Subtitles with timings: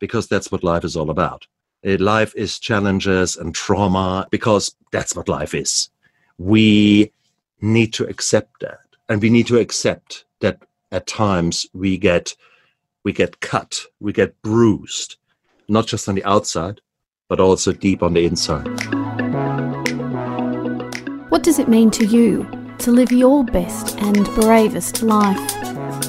[0.00, 1.46] because that's what life is all about.
[1.86, 5.88] Uh, life is challenges and trauma because that's what life is.
[6.38, 7.12] We
[7.60, 8.80] need to accept that.
[9.08, 12.34] And we need to accept that at times we get
[13.02, 15.16] we get cut, we get bruised,
[15.68, 16.82] not just on the outside,
[17.28, 18.66] but also deep on the inside.
[21.30, 22.46] What does it mean to you
[22.80, 25.38] to live your best and bravest life?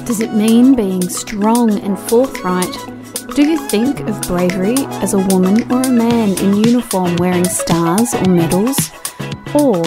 [0.04, 2.76] Does it mean being strong and forthright?
[3.34, 8.12] Do you think of bravery as a woman or a man in uniform wearing stars
[8.12, 8.90] or medals?
[9.54, 9.82] Or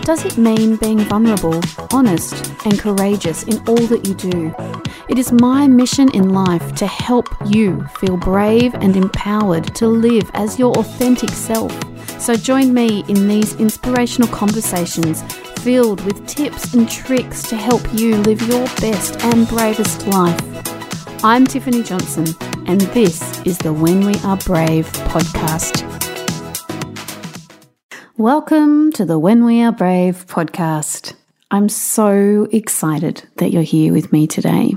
[0.00, 1.60] does it mean being vulnerable,
[1.92, 2.32] honest,
[2.64, 4.54] and courageous in all that you do?
[5.10, 10.30] It is my mission in life to help you feel brave and empowered to live
[10.32, 11.78] as your authentic self.
[12.18, 15.22] So join me in these inspirational conversations
[15.60, 20.75] filled with tips and tricks to help you live your best and bravest life.
[21.26, 22.24] I'm Tiffany Johnson,
[22.68, 25.82] and this is the When We Are Brave podcast.
[28.16, 31.14] Welcome to the When We Are Brave podcast.
[31.50, 34.76] I'm so excited that you're here with me today.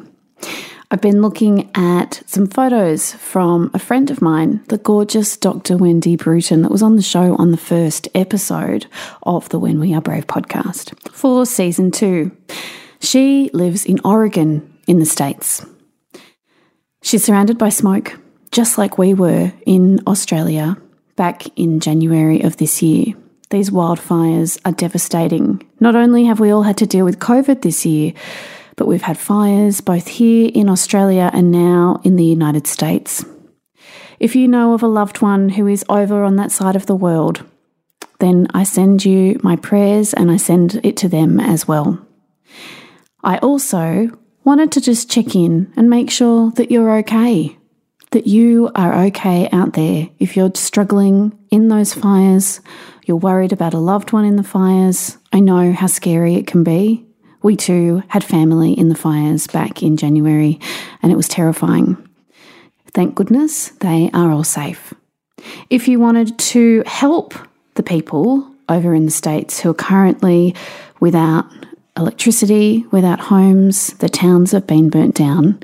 [0.89, 5.77] I've been looking at some photos from a friend of mine, the gorgeous Dr.
[5.77, 8.87] Wendy Bruton, that was on the show on the first episode
[9.21, 12.35] of the When We Are Brave podcast for season two.
[12.99, 15.63] She lives in Oregon in the States.
[17.09, 18.19] She's surrounded by smoke,
[18.51, 20.77] just like we were in Australia
[21.15, 23.15] back in January of this year.
[23.49, 25.67] These wildfires are devastating.
[25.79, 28.13] Not only have we all had to deal with COVID this year,
[28.75, 33.25] but we've had fires both here in Australia and now in the United States.
[34.19, 36.95] If you know of a loved one who is over on that side of the
[36.95, 37.43] world,
[38.19, 42.05] then I send you my prayers and I send it to them as well.
[43.23, 44.11] I also
[44.43, 47.57] wanted to just check in and make sure that you're okay,
[48.11, 50.09] that you are okay out there.
[50.19, 52.61] If you're struggling in those fires,
[53.05, 56.63] you're worried about a loved one in the fires, I know how scary it can
[56.63, 57.05] be.
[57.41, 60.59] We too had family in the fires back in January,
[61.01, 61.97] and it was terrifying.
[62.93, 64.93] Thank goodness they are all safe.
[65.69, 67.33] If you wanted to help
[67.75, 70.55] the people over in the States who are currently
[70.99, 71.45] without
[71.99, 75.61] electricity, without homes, the towns have been burnt down,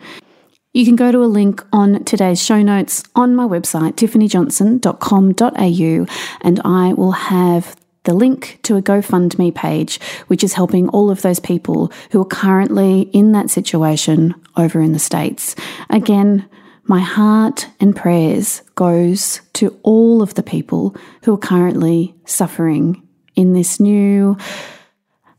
[0.74, 6.06] you can go to a link on today's show notes on my website, tiffanyjohnson.com.au,
[6.42, 11.22] and I will have the link to a GoFundMe page, which is helping all of
[11.22, 15.56] those people who are currently in that situation over in the States.
[15.90, 16.46] Again,
[16.84, 20.94] my heart and prayers goes to all of the people
[21.24, 23.02] who are currently suffering
[23.36, 24.38] in this new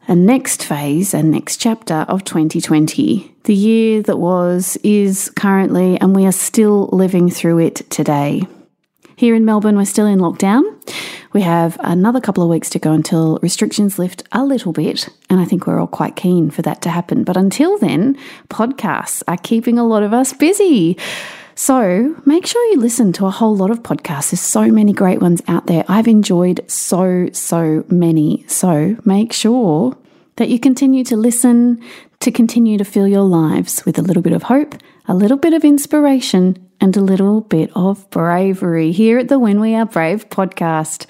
[0.08, 3.34] and next phase and next chapter of 2020.
[3.44, 8.42] The year that was, is currently, and we are still living through it today.
[9.16, 10.62] Here in Melbourne, we're still in lockdown.
[11.32, 15.40] We have another couple of weeks to go until restrictions lift a little bit, and
[15.40, 17.24] I think we're all quite keen for that to happen.
[17.24, 18.16] But until then,
[18.48, 20.96] podcasts are keeping a lot of us busy.
[21.58, 24.30] So make sure you listen to a whole lot of podcasts.
[24.30, 25.86] There's so many great ones out there.
[25.88, 28.44] I've enjoyed so, so many.
[28.46, 29.96] So make sure
[30.36, 31.82] that you continue to listen,
[32.20, 34.74] to continue to fill your lives with a little bit of hope,
[35.08, 39.58] a little bit of inspiration, and a little bit of bravery here at the When
[39.58, 41.06] We Are Brave podcast.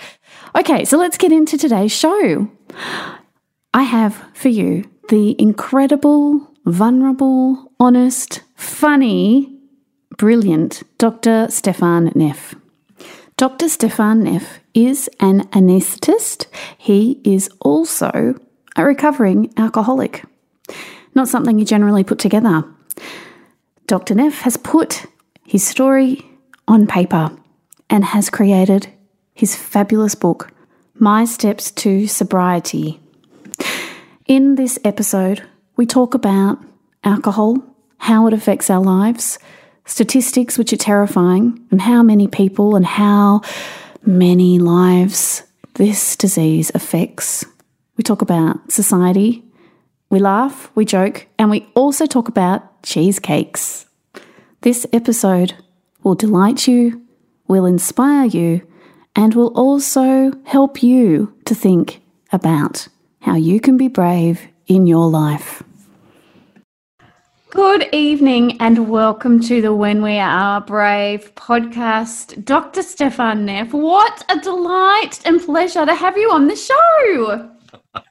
[0.55, 2.49] Okay, so let's get into today's show.
[3.75, 9.56] I have for you the incredible, vulnerable, honest, funny,
[10.17, 11.47] brilliant Dr.
[11.51, 12.55] Stefan Neff.
[13.37, 13.69] Dr.
[13.69, 16.47] Stefan Neff is an anaesthetist.
[16.79, 18.35] He is also
[18.77, 20.25] a recovering alcoholic.
[21.15, 22.65] Not something you generally put together.
[23.87, 24.15] Dr.
[24.15, 25.07] Neff has put
[25.45, 26.25] his story
[26.67, 27.31] on paper
[27.89, 28.89] and has created
[29.35, 30.51] his fabulous book,
[30.99, 33.01] My Steps to Sobriety.
[34.27, 35.43] In this episode,
[35.77, 36.59] we talk about
[37.05, 37.63] alcohol,
[37.99, 39.39] how it affects our lives,
[39.87, 43.41] statistics which are terrifying, and how many people and how
[44.05, 45.43] many lives
[45.75, 47.45] this disease affects.
[47.97, 49.43] We talk about society,
[50.11, 53.87] we laugh, we joke, and we also talk about cheesecakes.
[54.61, 55.55] This episode
[56.03, 57.03] will delight you,
[57.49, 58.67] will inspire you,
[59.15, 62.03] and will also help you to think
[62.33, 62.89] about
[63.21, 65.63] how you can be brave in your life.
[67.57, 72.45] Good evening and welcome to the When We Are Brave podcast.
[72.45, 72.83] Dr.
[72.83, 77.51] Stefan Neff, what a delight and pleasure to have you on the show.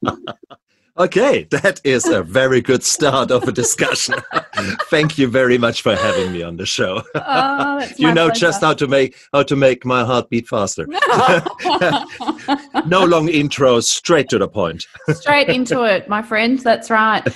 [0.98, 4.16] Okay, that is a very good start of a discussion.
[4.90, 7.04] Thank you very much for having me on the show.
[7.16, 8.40] Oh, you know pleasure.
[8.40, 10.88] just how to make how to make my heart beat faster.
[10.88, 10.96] no
[13.04, 14.88] long intros, straight to the point.
[15.10, 16.60] straight into it, my friend.
[16.60, 17.28] That's right.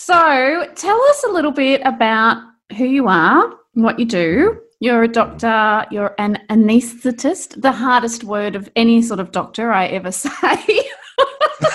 [0.00, 2.40] So, tell us a little bit about
[2.76, 4.60] who you are, what you do.
[4.78, 9.86] You're a doctor, you're an anaesthetist, the hardest word of any sort of doctor I
[9.86, 10.84] ever say.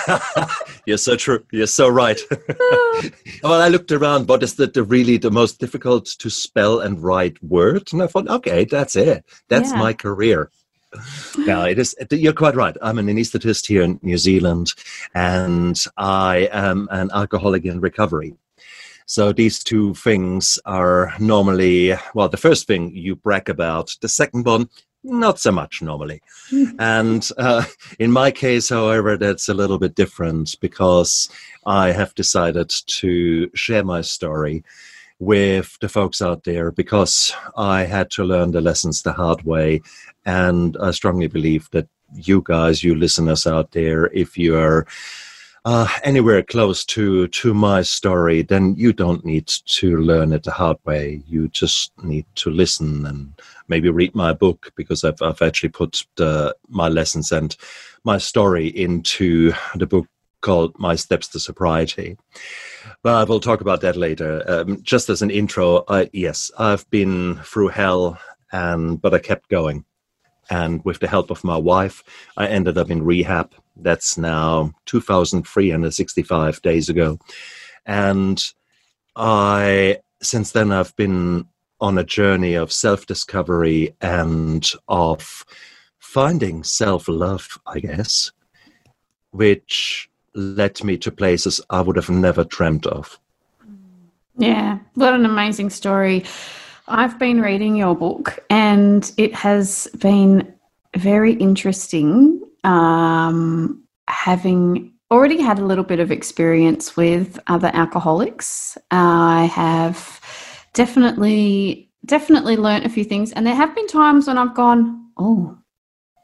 [0.86, 1.44] You're so true.
[1.52, 2.18] You're so right.
[3.42, 4.26] well, I looked around.
[4.26, 7.92] What is the, the, really the most difficult to spell and write word?
[7.92, 9.22] And I thought, okay, that's it.
[9.48, 9.78] That's yeah.
[9.78, 10.50] my career.
[11.38, 11.94] Yeah, it is.
[12.10, 12.76] You're quite right.
[12.82, 14.72] I'm an anaesthetist here in New Zealand,
[15.14, 18.34] and I am an alcoholic in recovery.
[19.06, 23.94] So these two things are normally, well, the first thing you brag about.
[24.00, 24.68] The second one,
[25.02, 26.22] not so much normally.
[26.78, 27.64] and uh,
[27.98, 31.28] in my case, however, that's a little bit different because
[31.66, 34.64] I have decided to share my story
[35.18, 39.82] with the folks out there because I had to learn the lessons the hard way.
[40.24, 44.86] And I strongly believe that you guys, you listeners out there, if you are
[45.64, 50.50] uh, anywhere close to to my story, then you don't need to learn it the
[50.50, 51.22] hard way.
[51.26, 53.32] You just need to listen and
[53.68, 57.56] maybe read my book because I've I've actually put the, my lessons and
[58.04, 60.06] my story into the book
[60.42, 62.18] called My Steps to Sobriety.
[63.02, 64.44] But we'll talk about that later.
[64.46, 68.18] Um, just as an intro, I, yes, I've been through hell,
[68.52, 69.86] and but I kept going.
[70.50, 72.02] And with the help of my wife,
[72.36, 77.18] I ended up in rehab that's now 2,365 days ago.
[77.86, 78.42] And
[79.16, 81.46] I, since then, I've been
[81.80, 85.44] on a journey of self discovery and of
[85.98, 88.30] finding self love, I guess,
[89.30, 93.18] which led me to places I would have never dreamt of.
[94.36, 96.24] Yeah, what an amazing story.
[96.86, 100.54] I've been reading your book and it has been
[100.96, 108.76] very interesting um, having already had a little bit of experience with other alcoholics.
[108.90, 110.20] I have
[110.74, 115.56] definitely definitely learned a few things, and there have been times when I've gone, "Oh,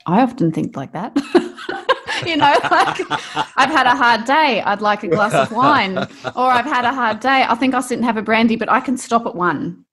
[0.07, 1.17] I often think like that."
[2.27, 3.01] you know, like
[3.57, 5.99] I've had a hard day, I'd like a glass of wine,
[6.37, 8.71] or I've had a hard day, I think I'll sit and have a brandy, but
[8.71, 9.85] I can stop at one,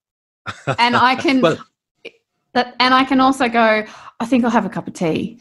[0.80, 1.42] and I can.
[1.42, 1.58] well,
[2.54, 3.86] that, and I can also go,
[4.20, 5.40] I think I'll have a cup of tea.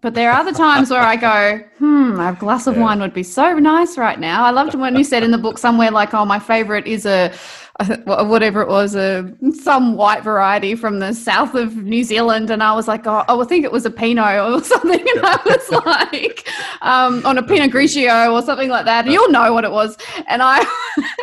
[0.00, 2.82] But there are other times where I go, hmm, a glass of yeah.
[2.82, 4.44] wine would be so nice right now.
[4.44, 7.32] I loved when you said in the book somewhere like, oh, my favorite is a,
[7.80, 12.50] a, whatever it was, a some white variety from the south of New Zealand.
[12.50, 15.00] And I was like, oh, oh I think it was a Pinot or something.
[15.00, 15.70] And I was
[16.12, 16.48] like,
[16.82, 19.06] um, on a Pinot Grigio or something like that.
[19.06, 19.96] And you'll know what it was.
[20.28, 20.58] And I,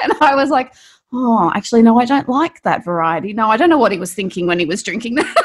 [0.04, 0.74] and I was like,
[1.16, 3.34] oh, actually, no, I don't like that variety.
[3.34, 5.36] No, I don't know what he was thinking when he was drinking that.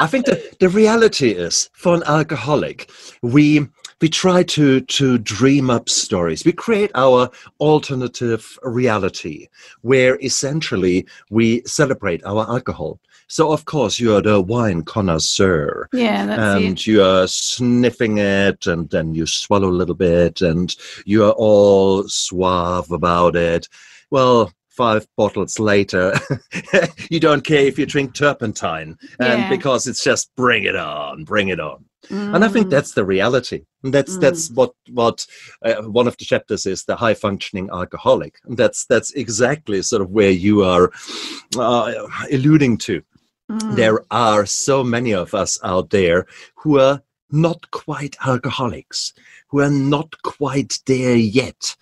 [0.00, 2.90] I think the, the reality is for an alcoholic,
[3.22, 3.66] we
[4.00, 6.44] we try to to dream up stories.
[6.44, 9.48] We create our alternative reality
[9.82, 13.00] where essentially we celebrate our alcohol.
[13.28, 15.88] So of course you're the wine connoisseur.
[15.92, 16.86] Yeah, that's and it.
[16.86, 22.08] you are sniffing it and then you swallow a little bit and you are all
[22.08, 23.68] suave about it.
[24.10, 26.14] Well, five bottles later,
[27.10, 29.48] you don't care if you drink turpentine, and yeah.
[29.50, 31.84] because it's just bring it on, bring it on.
[32.06, 32.36] Mm.
[32.36, 32.70] And I think mm.
[32.70, 33.64] that's the reality.
[33.82, 34.20] And that's mm.
[34.20, 35.26] that's what what
[35.64, 38.36] uh, one of the chapters is the high functioning alcoholic.
[38.44, 40.90] And that's that's exactly sort of where you are
[41.58, 41.92] uh,
[42.32, 43.02] alluding to.
[43.50, 43.76] Mm.
[43.76, 46.26] There are so many of us out there
[46.56, 49.12] who are not quite alcoholics,
[49.48, 51.76] who are not quite there yet.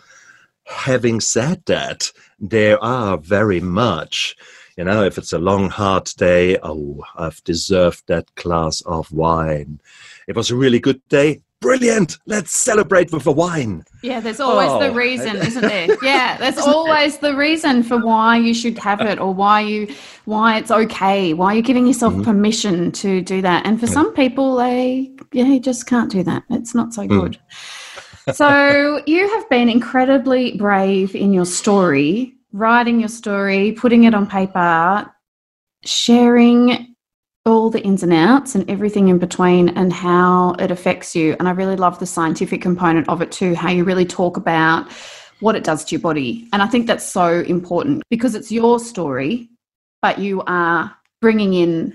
[0.66, 4.37] Having said that, there are very much
[4.76, 9.80] you know if it's a long hard day oh i've deserved that glass of wine
[10.26, 12.18] it was a really good day brilliant!
[12.26, 13.84] Let's celebrate with a wine.
[14.02, 14.80] Yeah there's always oh.
[14.80, 15.96] the reason isn't there?
[16.02, 19.92] Yeah there's always the reason for why you should have it or why you
[20.25, 22.22] why it's okay why you're giving yourself mm-hmm.
[22.25, 23.66] permission to do that.
[23.66, 26.42] And for some people they yeah you just can't do that.
[26.50, 27.08] It's not so mm.
[27.08, 27.38] good.
[28.34, 34.26] So you have been incredibly brave in your story, writing your story, putting it on
[34.26, 35.08] paper,
[35.84, 36.95] sharing
[37.46, 41.36] all the ins and outs and everything in between and how it affects you.
[41.38, 44.90] And I really love the scientific component of it too, how you really talk about
[45.40, 46.48] what it does to your body.
[46.52, 49.48] And I think that's so important because it's your story,
[50.02, 51.94] but you are bringing in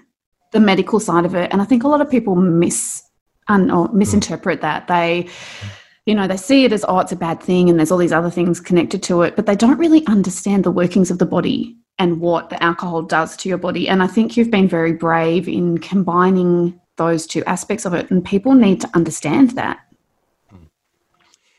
[0.54, 1.52] the medical side of it.
[1.52, 3.04] And I think a lot of people miss
[3.48, 3.94] un- or mm.
[3.94, 4.88] misinterpret that.
[4.88, 5.28] They,
[6.06, 8.14] you know, they see it as, oh, it's a bad thing and there's all these
[8.14, 11.76] other things connected to it, but they don't really understand the workings of the body
[12.02, 13.88] and what the alcohol does to your body.
[13.88, 18.26] And I think you've been very brave in combining those two aspects of it, and
[18.26, 19.80] people need to understand that.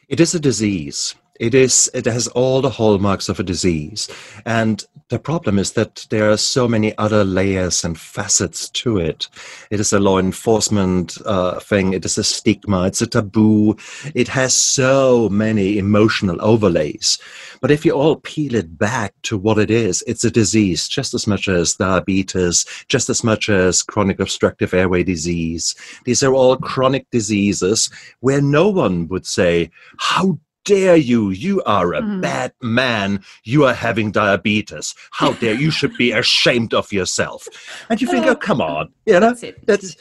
[0.08, 1.14] It is a disease.
[1.40, 1.90] It is.
[1.94, 4.08] It has all the hallmarks of a disease,
[4.44, 9.28] and the problem is that there are so many other layers and facets to it.
[9.70, 11.92] It is a law enforcement uh, thing.
[11.92, 12.86] It is a stigma.
[12.86, 13.76] It's a taboo.
[14.14, 17.18] It has so many emotional overlays.
[17.60, 21.12] But if you all peel it back to what it is, it's a disease just
[21.12, 25.74] as much as diabetes, just as much as chronic obstructive airway disease.
[26.04, 31.30] These are all chronic diseases where no one would say, How dare you?
[31.30, 32.20] You are a mm.
[32.20, 33.22] bad man.
[33.44, 34.94] You are having diabetes.
[35.10, 35.72] How dare you?
[35.72, 37.48] should be ashamed of yourself.
[37.88, 39.96] And you think, oh, come on, you know, that's,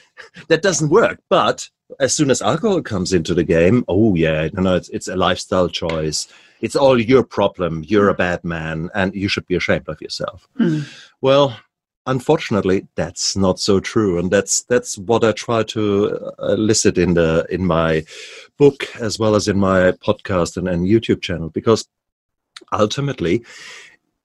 [0.47, 1.19] that doesn't work.
[1.29, 5.07] But as soon as alcohol comes into the game, oh yeah, no, no, it's, it's
[5.07, 6.27] a lifestyle choice.
[6.61, 7.83] It's all your problem.
[7.87, 10.47] You're a bad man, and you should be ashamed of yourself.
[10.59, 10.87] Mm.
[11.19, 11.57] Well,
[12.07, 17.13] unfortunately that's not so true and that's that's what i try to uh, elicit in
[17.13, 18.03] the in my
[18.57, 21.87] book as well as in my podcast and, and youtube channel because
[22.73, 23.43] ultimately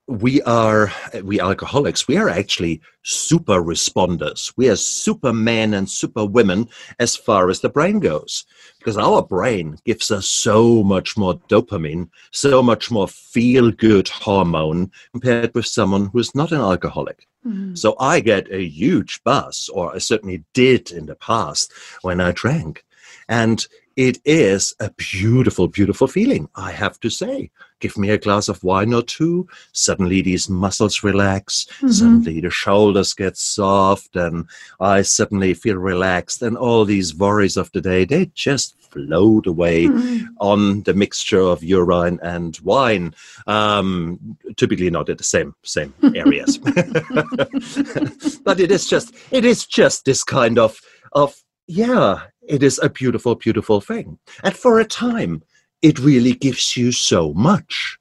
[0.09, 0.91] we are
[1.25, 4.53] we alcoholics we are actually super responders.
[4.57, 6.69] We are supermen and super women
[6.99, 8.45] as far as the brain goes
[8.79, 14.91] because our brain gives us so much more dopamine so much more feel good hormone
[15.13, 17.75] compared with someone who's not an alcoholic mm-hmm.
[17.75, 21.73] so i get a huge buzz or i certainly did in the past
[22.03, 22.85] when i drank
[23.29, 27.51] and it is a beautiful, beautiful feeling, I have to say.
[27.81, 31.89] Give me a glass of wine or two, suddenly these muscles relax, mm-hmm.
[31.89, 34.47] suddenly the shoulders get soft, and
[34.81, 39.87] I suddenly feel relaxed, and all these worries of the day, they just float away
[39.87, 40.27] mm-hmm.
[40.41, 43.15] on the mixture of urine and wine.
[43.47, 46.59] Um, typically not at the same same areas,
[48.45, 50.81] but it is just it is just this kind of
[51.13, 51.35] of
[51.69, 54.19] yeah, it is a beautiful, beautiful thing.
[54.43, 55.43] And for a time,
[55.83, 57.99] it really gives you so much.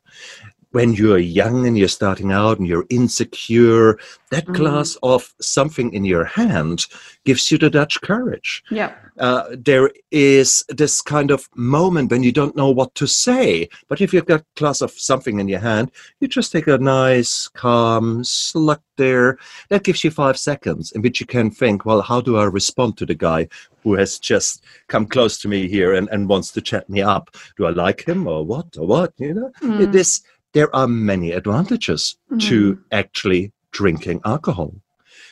[0.75, 3.97] When you're young and you're starting out and you're insecure,
[4.31, 4.55] that mm.
[4.55, 6.85] glass of something in your hand
[7.23, 8.61] gives you the Dutch courage.
[8.69, 8.93] Yeah.
[9.17, 13.69] Uh, there is this kind of moment when you don't know what to say.
[13.87, 16.77] But if you've got a glass of something in your hand, you just take a
[16.77, 19.37] nice, calm slug there.
[19.69, 22.97] That gives you five seconds in which you can think, well, how do I respond
[22.97, 23.47] to the guy
[23.81, 27.33] who has just come close to me here and, and wants to chat me up?
[27.55, 29.13] Do I like him or what or what?
[29.17, 29.79] You know, mm.
[29.79, 30.21] it is.
[30.55, 32.41] There are many advantages mm.
[32.43, 34.73] to actually drinking alcohol.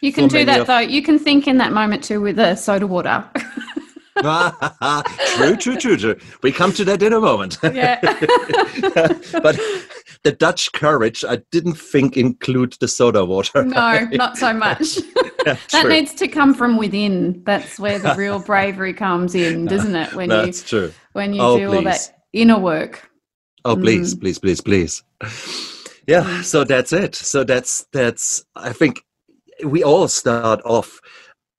[0.02, 0.80] You can do that of- though.
[0.80, 3.24] You can think in that moment too with a soda water.
[5.38, 6.18] true, true, true, true.
[6.42, 7.58] We come to that in a moment.
[7.64, 8.02] Yeah.
[9.42, 9.58] but
[10.24, 13.64] the Dutch courage, I didn't think include the soda water.
[13.64, 14.98] No, not so much.
[15.46, 17.42] that needs to come from within.
[17.46, 20.14] That's where the real bravery comes in, doesn't it?
[20.16, 20.94] When That's you, true.
[21.14, 21.76] When you oh, do please.
[21.78, 23.10] all that inner work.
[23.66, 24.22] Oh, please, mm.
[24.22, 25.04] please, please, please.
[26.08, 26.24] Yeah.
[26.24, 26.44] Mm.
[26.44, 27.16] So that's it.
[27.16, 28.44] So that's that's.
[28.56, 29.06] I think
[29.64, 31.00] we all start off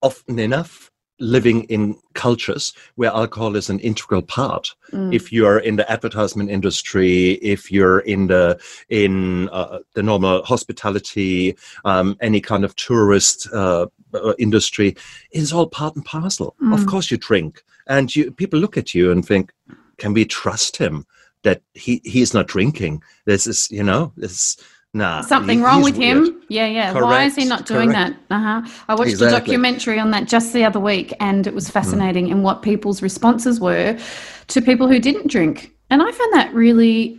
[0.02, 5.14] often enough living in cultures where alcohol is an integral part mm.
[5.14, 11.56] if you're in the advertisement industry if you're in the in uh, the normal hospitality
[11.84, 14.96] um, any kind of tourist uh, uh industry
[15.30, 16.74] it's all part and parcel mm.
[16.74, 19.52] of course you drink and you people look at you and think
[19.98, 21.06] can we trust him
[21.44, 24.56] that he he's not drinking this is you know this
[24.96, 26.28] Nah, something he, wrong with weird.
[26.28, 26.42] him.
[26.48, 26.92] Yeah, yeah.
[26.92, 28.16] Correct, Why is he not doing correct.
[28.28, 28.34] that?
[28.34, 28.74] Uh huh.
[28.86, 29.36] I watched exactly.
[29.36, 32.30] a documentary on that just the other week, and it was fascinating mm.
[32.30, 33.98] in what people's responses were
[34.46, 37.18] to people who didn't drink, and I found that really,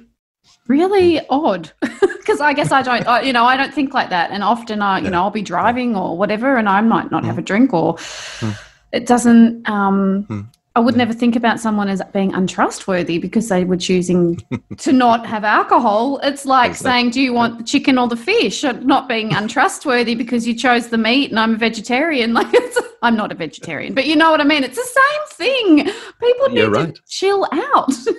[0.70, 1.26] really mm.
[1.30, 4.42] odd because I guess I don't, I, you know, I don't think like that, and
[4.42, 5.10] often I, you yeah.
[5.10, 7.26] know, I'll be driving or whatever, and I might not mm.
[7.26, 7.96] have a drink or.
[7.96, 8.58] Mm.
[8.94, 9.68] It doesn't.
[9.70, 10.50] Um.
[10.76, 14.38] I would never think about someone as being untrustworthy because they were choosing
[14.78, 16.20] to not have alcohol.
[16.22, 18.64] It's like saying, Do you want the chicken or the fish?
[18.64, 22.36] Not being untrustworthy because you chose the meat and I'm a vegetarian.
[22.46, 22.54] Like,
[23.02, 24.64] I'm not a vegetarian, but you know what I mean?
[24.64, 25.94] It's the same thing.
[26.20, 26.94] People need right.
[26.94, 27.94] to chill out.
[27.94, 28.16] so,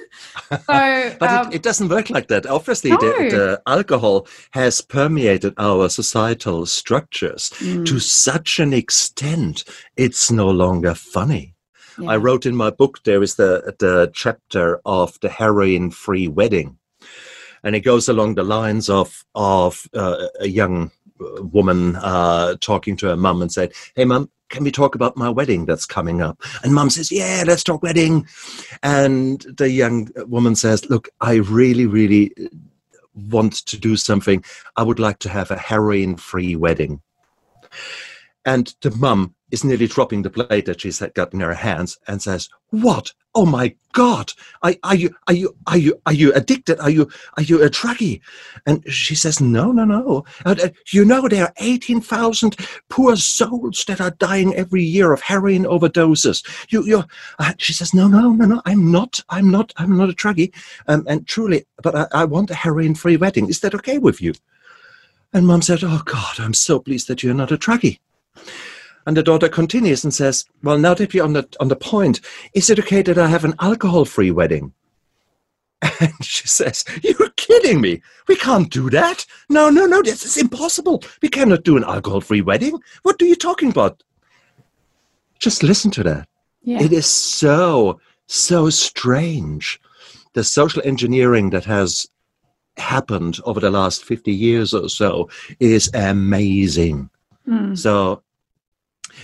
[0.67, 2.47] but um, it, it, doesn't work like that.
[2.47, 2.97] Obviously, no.
[2.97, 7.85] the, the, alcohol has permeated our societal structures mm.
[7.85, 9.65] to such an extent,
[9.97, 11.56] it's no longer funny.
[11.99, 12.11] Yeah.
[12.11, 16.79] I wrote in my book there is the the chapter of the heroin free wedding,
[17.63, 22.97] and it goes along the lines of of uh, a young uh, woman uh, talking
[22.99, 26.23] to her mum and said, "Hey, mum, can we talk about my wedding that's coming
[26.23, 26.41] up?
[26.63, 28.27] And mum says, yeah, let's talk wedding.
[28.83, 32.33] And the young woman says, look, I really, really
[33.15, 34.45] want to do something.
[34.77, 37.01] I would like to have a heroin free wedding.
[38.45, 42.21] And the mum is nearly dropping the plate that she's got in her hands and
[42.21, 43.13] says, "What?
[43.35, 44.33] Oh my God!
[44.63, 46.81] Are, are you are you are you are you addicted?
[46.81, 48.21] Are you are you a druggie?"
[48.67, 50.25] And she says, "No, no, no.
[50.45, 52.57] Uh, uh, you know there are eighteen thousand
[52.89, 56.45] poor souls that are dying every year of heroin overdoses.
[56.71, 57.05] You, you."
[57.39, 58.63] Uh, she says, "No, no, no, no.
[58.65, 59.21] I'm not.
[59.29, 59.73] I'm not.
[59.77, 60.53] I'm not a druggie.
[60.89, 63.49] Um, and truly, but I, I want a heroin-free wedding.
[63.49, 64.35] Is that okay with you?"
[65.33, 68.01] And Mum said, "Oh God, I'm so pleased that you're not a druggie."
[69.07, 72.21] And the daughter continues and says, Well, now that we're on the, on the point,
[72.55, 74.73] is it okay that I have an alcohol free wedding?
[76.01, 78.03] And she says, You're kidding me.
[78.27, 79.25] We can't do that.
[79.49, 81.05] No, no, no, this is impossible.
[81.23, 82.79] We cannot do an alcohol free wedding.
[83.03, 84.03] What are you talking about?
[85.39, 86.29] Just listen to that.
[86.63, 86.83] Yeah.
[86.83, 89.81] It is so, so strange.
[90.33, 92.09] The social engineering that has
[92.77, 97.09] happened over the last 50 years or so is amazing.
[97.49, 97.79] Mm.
[97.79, 98.23] So,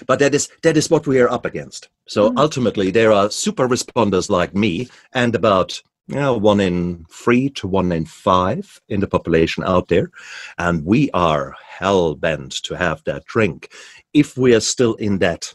[0.07, 1.89] but that is that is what we are up against.
[2.07, 2.39] So Mm.
[2.39, 7.69] ultimately, there are super responders like me, and about you know, one in three to
[7.69, 10.11] one in five in the population out there,
[10.59, 13.69] and we are hell bent to have that drink
[14.13, 15.55] if we are still in that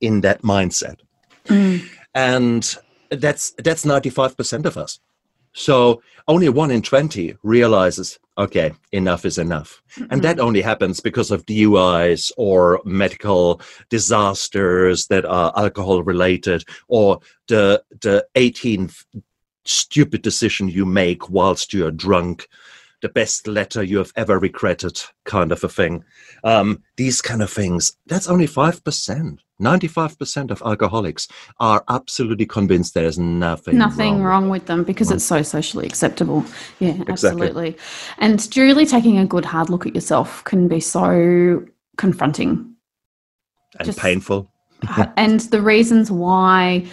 [0.00, 0.98] in that mindset
[1.46, 1.80] Mm.
[2.14, 2.76] and
[3.10, 5.00] that's that's 95% of us
[5.52, 9.82] so only one in 20 realizes okay enough is enough.
[9.96, 10.20] And mm-hmm.
[10.20, 17.82] that only happens because of duis or medical disasters that are alcohol related or the
[18.00, 19.04] the 18th
[19.64, 22.48] stupid decision you make whilst you're drunk
[23.02, 26.02] the best letter you have ever regretted kind of a thing
[26.44, 31.28] um, these kind of things that's only 5% 95% of alcoholics
[31.60, 34.22] are absolutely convinced there's nothing Nothing wrong.
[34.22, 36.44] wrong with them because it's so socially acceptable.
[36.80, 37.12] Yeah, Exactly.
[37.12, 37.76] absolutely.
[38.18, 41.64] And really taking a good hard look at yourself can be so
[41.96, 42.74] confronting.
[43.78, 44.50] and just- painful
[45.16, 46.84] and the reasons why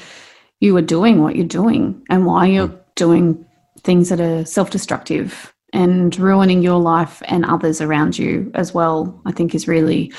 [0.59, 3.43] you are doing what you're doing and why you're doing
[3.81, 9.31] things that are self-destructive and ruining your life and others around you as well i
[9.31, 10.11] think is really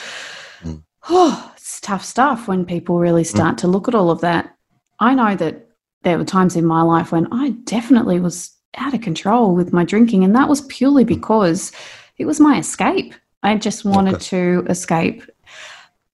[0.62, 0.82] Mm.
[1.08, 4.54] oh it's tough stuff when people really start to look at all of that.
[4.98, 5.68] I know that
[6.02, 9.84] there were times in my life when i definitely was out of control with my
[9.84, 11.72] drinking and that was purely because
[12.18, 13.14] it was my escape.
[13.42, 14.24] I just wanted Okay.
[14.36, 15.22] to escape.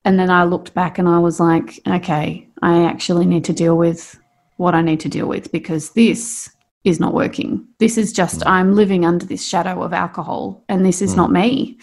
[0.04, 3.76] And then I looked back and I was like, okay, I actually need to deal
[3.76, 4.16] with
[4.58, 6.48] what I need to deal with because this
[6.86, 7.66] is not working.
[7.78, 8.46] This is just, Mm.
[8.50, 11.16] I'm living under this shadow of alcohol and this is Mm.
[11.16, 11.78] not me.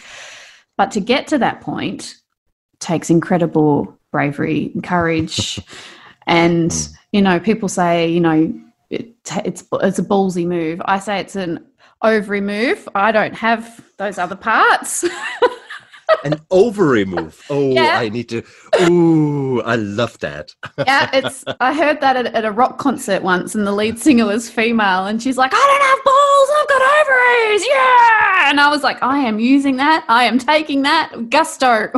[0.78, 2.16] But to get to that point
[2.80, 5.60] takes incredible bravery and courage.
[6.26, 6.94] and, Mm.
[7.12, 8.52] you know, people say, you know,
[8.90, 9.14] it,
[9.44, 10.80] it's, it's a ballsy move.
[10.86, 11.64] I say it's an
[12.02, 12.88] ovary move.
[12.94, 15.04] I don't have those other parts.
[16.24, 17.98] an ovary move oh Yeah.
[17.98, 18.42] i need to
[18.88, 20.52] ooh i love that
[20.86, 21.44] yeah, it's.
[21.60, 25.06] I heard that at, at a rock concert once, and the lead singer was female,
[25.06, 29.00] and she's like, "I don't have balls, I've got ovaries, yeah!" And I was like,
[29.02, 30.04] "I am using that.
[30.08, 31.90] I am taking that gusto."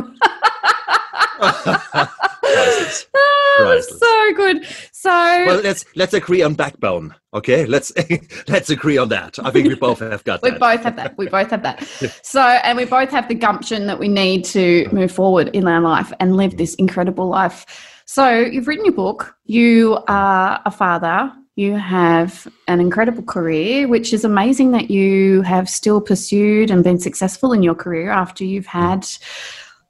[2.53, 3.07] Priceless.
[3.17, 3.99] Ah, Priceless.
[3.99, 4.65] so good.
[4.91, 7.91] So well let's let's agree on backbone okay let's
[8.47, 11.17] let's agree on that i think we both have got we that both have that.
[11.17, 11.83] We both have that.
[12.23, 15.81] So, and we both have the gumption that we need to move forward in our
[15.81, 17.65] life and live this incredible life.
[18.05, 19.35] So, you've written your book.
[19.45, 21.31] You are a father.
[21.55, 26.99] You have an incredible career, which is amazing that you have still pursued and been
[26.99, 29.07] successful in your career after you've had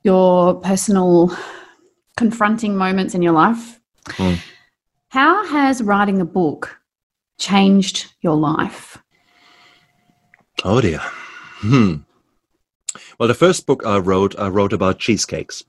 [0.03, 1.35] your personal
[2.17, 3.79] confronting moments in your life.
[4.07, 4.39] Mm.
[5.09, 6.77] How has writing a book
[7.39, 8.97] changed your life?
[10.65, 10.99] Oh dear.
[10.99, 11.95] Hmm.
[13.19, 15.63] Well, the first book I wrote, I wrote about cheesecakes.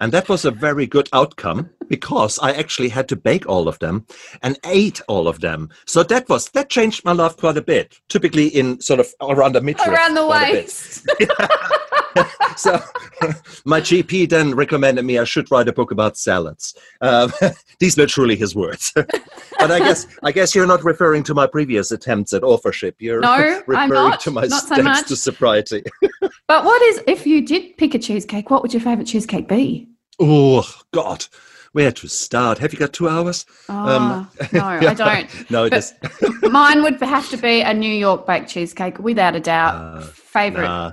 [0.00, 3.78] And that was a very good outcome because I actually had to bake all of
[3.80, 4.06] them
[4.42, 5.68] and ate all of them.
[5.84, 8.00] So that was that changed my life quite a bit.
[8.08, 9.88] Typically in sort of around the midriff.
[9.88, 10.64] Around the quite a bit.
[10.64, 11.06] waist.
[12.56, 12.80] so
[13.64, 16.74] my GP then recommended me I should write a book about salads.
[17.00, 17.32] Um,
[17.78, 18.92] these were truly his words.
[18.94, 22.96] but I guess I guess you're not referring to my previous attempts at authorship.
[22.98, 24.20] You're No, referring I'm not.
[24.20, 25.08] to my Not so steps much.
[25.08, 25.82] to sobriety.
[26.48, 29.88] But what is, if you did pick a cheesecake, what would your favourite cheesecake be?
[30.18, 31.24] Oh God,
[31.72, 32.58] where to start?
[32.58, 33.46] Have you got two hours?
[33.68, 35.50] Oh, Um, no, I don't.
[35.50, 35.94] No, just
[36.42, 39.74] Mine would have to be a New York baked cheesecake, without a doubt.
[39.76, 40.66] Uh, Favourite.
[40.66, 40.92] nah.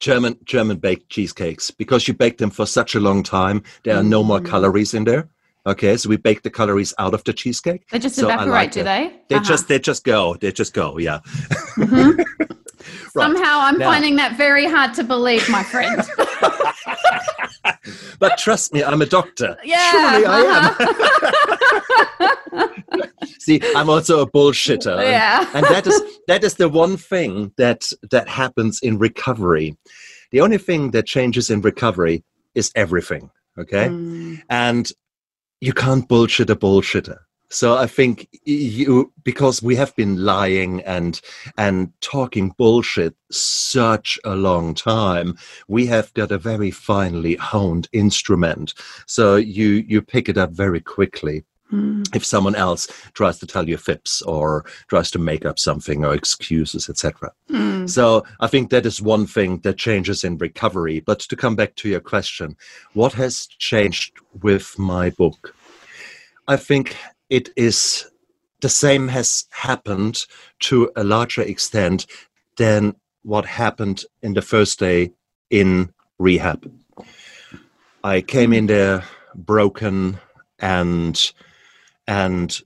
[0.00, 3.62] German German baked cheesecakes because you bake them for such a long time.
[3.84, 4.46] There are no more Mm.
[4.48, 5.28] calories in there.
[5.66, 7.88] Okay, so we bake the calories out of the cheesecake.
[7.90, 9.12] They just So evaporate, like do they?
[9.28, 9.44] They Uh-huh.
[9.44, 10.36] just they just go.
[10.40, 10.98] They just go.
[10.98, 11.18] Yeah.
[11.76, 12.24] Mhm.
[13.14, 13.24] Right.
[13.24, 16.00] Somehow I'm Now- finding that very hard to believe, my friend.
[18.18, 19.56] But trust me, I'm a doctor.
[19.64, 19.90] yeah.
[19.90, 20.64] Surely I am.
[22.60, 22.66] uh-huh.
[23.38, 25.00] See, I'm also a bullshitter.
[25.02, 25.48] yeah.
[25.54, 29.76] and that is that is the one thing that that happens in recovery.
[30.32, 33.30] The only thing that changes in recovery is everything.
[33.58, 33.88] Okay.
[33.88, 34.40] Mm.
[34.48, 34.92] and
[35.60, 41.20] you can't bullshit a bullshitter so i think you because we have been lying and
[41.56, 48.74] and talking bullshit such a long time we have got a very finely honed instrument
[49.06, 52.16] so you you pick it up very quickly Mm.
[52.16, 56.14] if someone else tries to tell you fibs or tries to make up something or
[56.14, 57.86] excuses etc Mm.
[57.90, 61.00] so I think that is one thing that changes in recovery.
[61.00, 62.56] But to come back to your question,
[62.94, 65.54] what has changed with my book?
[66.46, 66.96] I think
[67.30, 68.06] it is
[68.60, 70.26] the same has happened
[70.60, 72.06] to a larger extent
[72.56, 75.12] than what happened in the first day
[75.50, 76.70] in rehab.
[78.02, 80.18] I came in there broken
[80.58, 81.32] and
[82.06, 82.60] and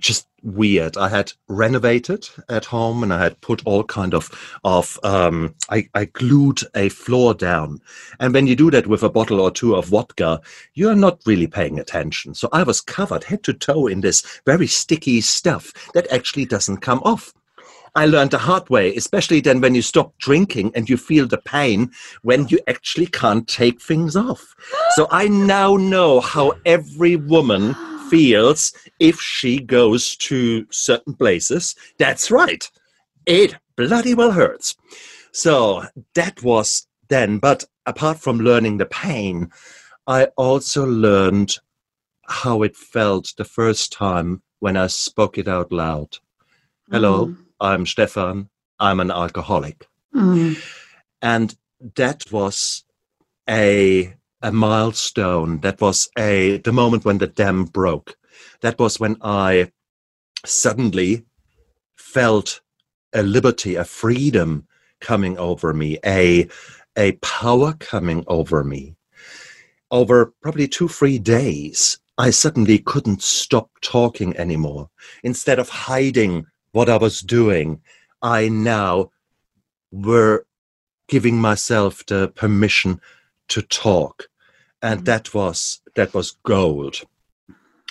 [0.00, 0.96] just weird.
[0.96, 4.30] I had renovated at home and I had put all kind of
[4.64, 7.80] of um I, I glued a floor down.
[8.20, 10.40] And when you do that with a bottle or two of vodka,
[10.74, 12.34] you're not really paying attention.
[12.34, 16.78] So I was covered head to toe in this very sticky stuff that actually doesn't
[16.78, 17.32] come off.
[17.94, 21.36] I learned the hard way, especially then when you stop drinking and you feel the
[21.36, 21.90] pain
[22.22, 24.54] when you actually can't take things off.
[24.92, 27.76] So I now know how every woman
[28.12, 31.74] feels if she goes to certain places.
[31.98, 32.70] That's right.
[33.24, 34.76] It bloody well hurts.
[35.32, 37.38] So that was then.
[37.38, 39.50] But apart from learning the pain,
[40.06, 41.56] I also learned
[42.26, 46.18] how it felt the first time when I spoke it out loud.
[46.90, 47.36] Hello, Mm.
[47.60, 48.50] I'm Stefan.
[48.78, 49.86] I'm an alcoholic.
[50.14, 50.62] Mm.
[51.22, 51.56] And
[51.96, 52.84] that was
[53.48, 55.60] a a milestone.
[55.60, 58.16] That was a the moment when the dam broke.
[58.60, 59.72] That was when I
[60.44, 61.24] suddenly
[61.96, 62.60] felt
[63.12, 64.66] a liberty, a freedom
[65.00, 66.48] coming over me, a
[66.96, 68.96] a power coming over me.
[69.90, 74.90] Over probably two, three days, I suddenly couldn't stop talking anymore.
[75.22, 77.80] Instead of hiding what I was doing,
[78.22, 79.10] I now
[79.90, 80.46] were
[81.08, 83.00] giving myself the permission
[83.48, 84.28] to talk.
[84.82, 85.04] And Mhm.
[85.04, 87.02] that was that was gold.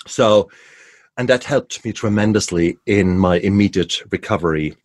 [0.07, 0.49] So
[1.17, 4.75] and that helped me tremendously in my immediate recovery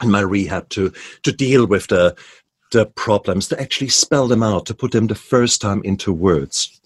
[0.00, 2.14] and my rehab to to deal with the
[2.72, 6.80] the problems, to actually spell them out, to put them the first time into words.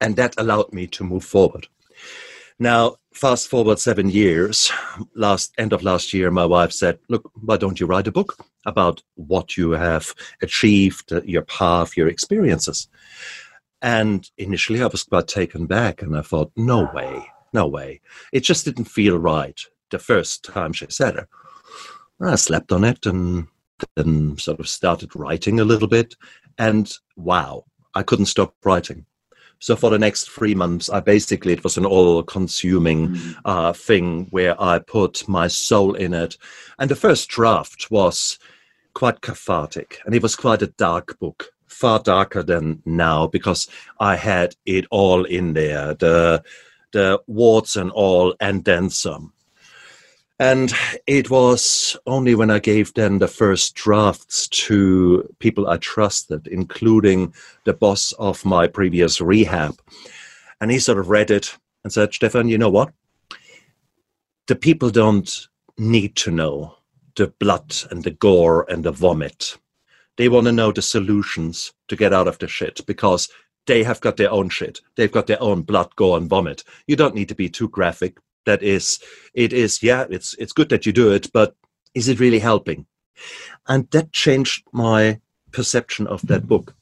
[0.00, 1.66] And that allowed me to move forward.
[2.58, 4.70] Now, fast forward seven years,
[5.16, 8.36] last end of last year, my wife said, Look, why don't you write a book
[8.64, 12.88] about what you have achieved, your path, your experiences?
[13.82, 18.00] And initially, I was quite taken back, and I thought, No way, no way.
[18.32, 21.28] It just didn't feel right the first time she said it.
[22.20, 23.48] I slept on it and
[23.96, 26.14] then sort of started writing a little bit.
[26.56, 27.64] And wow,
[27.94, 29.04] I couldn't stop writing.
[29.58, 33.36] So for the next three months, I basically, it was an all consuming Mm.
[33.44, 36.36] uh, thing where I put my soul in it.
[36.78, 38.38] And the first draft was
[38.94, 44.16] quite cathartic and it was quite a dark book, far darker than now because I
[44.16, 46.42] had it all in there the,
[46.92, 49.32] the warts and all, and then some.
[50.38, 50.72] And
[51.06, 57.32] it was only when I gave then the first drafts to people I trusted, including
[57.64, 59.80] the boss of my previous rehab.
[60.60, 62.92] And he sort of read it and said, Stefan, you know what?
[64.48, 66.76] The people don't need to know
[67.14, 69.58] the blood and the gore and the vomit.
[70.16, 73.28] They want to know the solutions to get out of the shit because
[73.66, 74.80] they have got their own shit.
[74.96, 76.64] They've got their own blood, gore, and vomit.
[76.86, 78.18] You don't need to be too graphic.
[78.44, 78.98] That is,
[79.34, 81.54] it is, yeah, it's it's good that you do it, but
[81.94, 82.86] is it really helping?
[83.68, 85.20] And that changed my
[85.52, 86.74] perception of that book.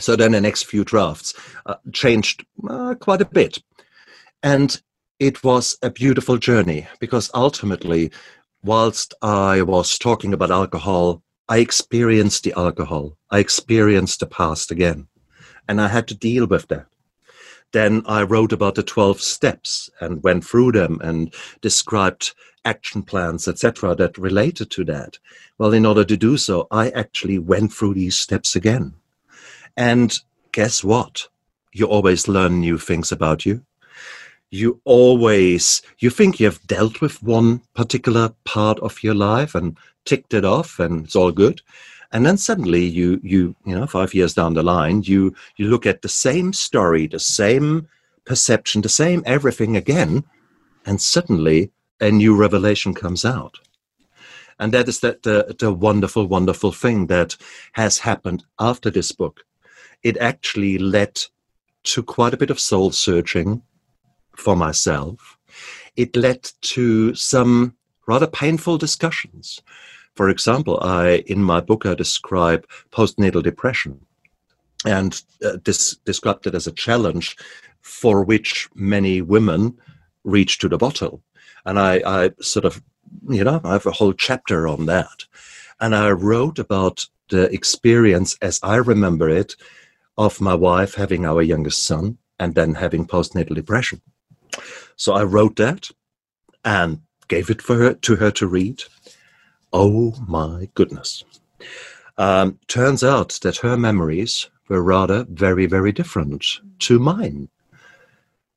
[0.00, 1.34] So then the next few drafts
[1.66, 3.58] uh, changed uh, quite a bit.
[4.42, 4.80] And
[5.18, 8.12] it was a beautiful journey because ultimately,
[8.62, 13.16] whilst I was talking about alcohol, I experienced the alcohol.
[13.30, 15.08] I experienced the past again.
[15.66, 16.86] And I had to deal with that.
[17.72, 22.34] Then I wrote about the 12 steps and went through them and described
[22.64, 25.18] action plans, etc., that related to that.
[25.58, 28.94] Well, in order to do so, I actually went through these steps again.
[29.76, 30.18] And
[30.52, 31.28] guess what?
[31.72, 33.64] You always learn new things about you.
[34.50, 39.76] You always, you think you've dealt with one particular part of your life and
[40.08, 41.60] ticked it off and it's all good.
[42.10, 45.84] And then suddenly you you you know five years down the line you you look
[45.86, 47.86] at the same story the same
[48.24, 50.24] perception the same everything again
[50.86, 53.58] and suddenly a new revelation comes out.
[54.58, 57.36] And that is that the, the wonderful wonderful thing that
[57.72, 59.44] has happened after this book.
[60.02, 61.20] It actually led
[61.84, 63.62] to quite a bit of soul searching
[64.36, 65.38] for myself.
[65.96, 67.74] It led to some
[68.06, 69.60] rather painful discussions
[70.18, 74.00] for example, I in my book I describe postnatal depression
[74.84, 77.36] and uh, this described it as a challenge
[77.82, 79.78] for which many women
[80.24, 81.22] reach to the bottle.
[81.64, 82.82] And I, I sort of,
[83.28, 85.24] you know, I have a whole chapter on that.
[85.78, 89.54] And I wrote about the experience as I remember it
[90.16, 94.00] of my wife having our youngest son and then having postnatal depression.
[94.96, 95.92] So I wrote that
[96.64, 98.82] and gave it for her to her to read.
[99.72, 101.24] Oh my goodness.
[102.16, 106.44] Um, turns out that her memories were rather very, very different
[106.80, 107.48] to mine.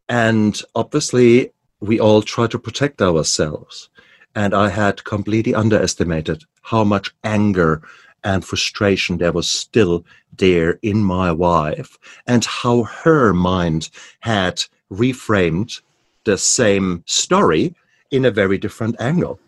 [0.09, 3.89] And obviously, we all try to protect ourselves.
[4.35, 7.81] And I had completely underestimated how much anger
[8.23, 10.05] and frustration there was still
[10.37, 11.97] there in my wife,
[12.27, 15.81] and how her mind had reframed
[16.23, 17.75] the same story
[18.11, 19.39] in a very different angle.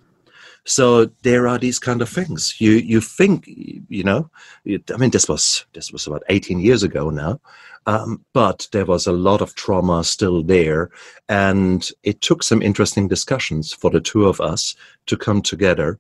[0.66, 2.56] So there are these kind of things.
[2.60, 4.30] You you think you know.
[4.66, 7.42] I mean, this was this was about eighteen years ago now,
[7.86, 10.90] um, but there was a lot of trauma still there,
[11.28, 14.76] and it took some interesting discussions for the two of us
[15.08, 16.00] to come together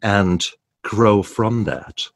[0.00, 0.46] and
[0.82, 2.08] grow from that,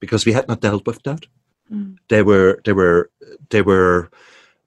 [0.00, 1.26] because we had not dealt with that.
[1.70, 1.98] Mm.
[2.08, 3.10] There were there were
[3.50, 4.10] there were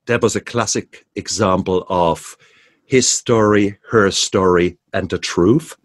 [0.06, 2.38] there was a classic example of
[2.86, 5.76] his story, her story, and the truth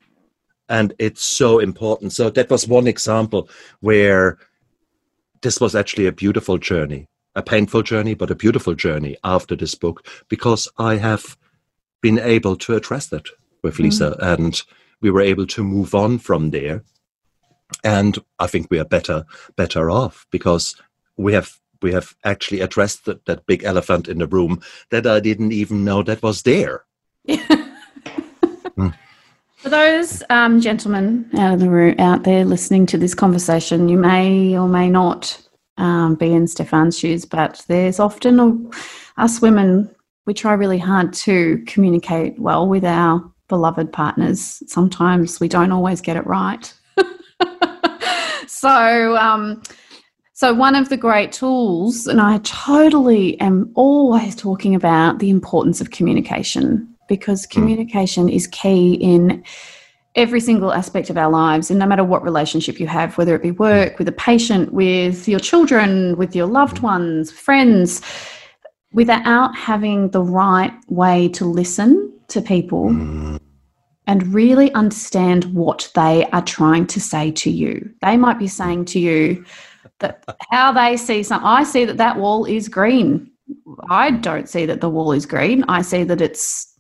[0.69, 2.13] and it's so important.
[2.13, 3.49] So that was one example
[3.81, 4.39] where
[5.43, 9.75] this was actually a beautiful journey, a painful journey, but a beautiful journey after this
[9.75, 11.37] book because I have
[12.01, 13.27] been able to address that
[13.63, 13.85] with mm.
[13.85, 14.35] Lisa mm.
[14.35, 14.63] and
[15.01, 16.85] we were able to move on from there.
[17.85, 19.25] And I think we are better
[19.57, 20.77] better off because
[21.17, 25.21] we have we have actually addressed that, that big elephant in the room that I
[25.21, 26.85] didn't even know that was there.
[27.29, 28.95] mm.
[29.63, 33.97] For those um, gentlemen out of the room, out there listening to this conversation, you
[33.97, 35.41] may or may not
[35.77, 39.89] um, be in Stefan's shoes, but there's often a, us women.
[40.27, 44.65] We try really hard to communicate well with our beloved partners.
[44.67, 46.75] Sometimes we don't always get it right.
[48.49, 49.63] so, um,
[50.33, 55.81] so one of the great tools, and I totally am always talking about the importance
[55.81, 57.51] of communication because hmm.
[57.53, 58.35] communication mm.
[58.35, 59.45] is key in
[60.15, 63.43] every single aspect of our lives and no matter what relationship you have whether it
[63.43, 66.87] be work with a patient with your children with your loved hmm.
[66.87, 68.01] ones friends
[68.93, 73.39] without having the right way to listen to people mm.
[74.07, 78.87] and really understand what they are trying to say to you they might be saying
[78.87, 79.45] to you
[80.01, 83.31] that how they see something i see that that wall is green
[83.91, 86.72] i don't see that the wall is green i see that it's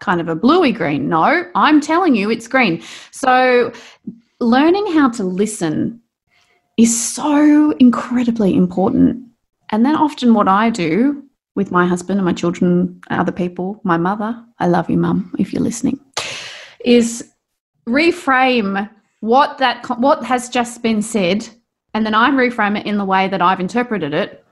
[0.00, 1.08] kind of a bluey green.
[1.08, 2.82] No, I'm telling you it's green.
[3.10, 3.72] So
[4.40, 6.00] learning how to listen
[6.76, 9.24] is so incredibly important.
[9.70, 11.22] And then often what I do
[11.54, 15.52] with my husband and my children, other people, my mother, I love you, mum, if
[15.52, 16.00] you're listening,
[16.84, 17.32] is
[17.86, 18.88] reframe
[19.20, 21.48] what that what has just been said
[21.94, 24.44] and then I reframe it in the way that I've interpreted it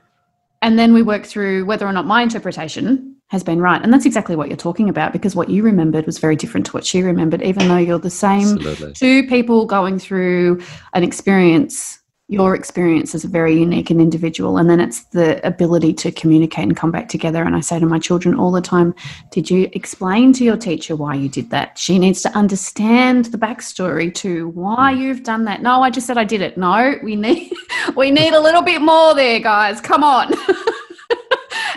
[0.61, 3.81] and then we work through whether or not my interpretation has been right.
[3.83, 6.73] And that's exactly what you're talking about because what you remembered was very different to
[6.73, 8.93] what she remembered, even though you're the same Absolutely.
[8.93, 10.61] two people going through
[10.93, 11.99] an experience.
[12.29, 14.59] Your experience is very unique and individual.
[14.59, 17.43] And then it's the ability to communicate and come back together.
[17.43, 18.95] And I say to my children all the time,
[19.31, 21.79] Did you explain to your teacher why you did that?
[21.79, 25.01] She needs to understand the backstory to why hmm.
[25.01, 25.63] you've done that.
[25.63, 26.59] No, I just said I did it.
[26.59, 27.51] No, we need
[27.97, 29.81] we need a little bit more there, guys.
[29.81, 30.35] Come on.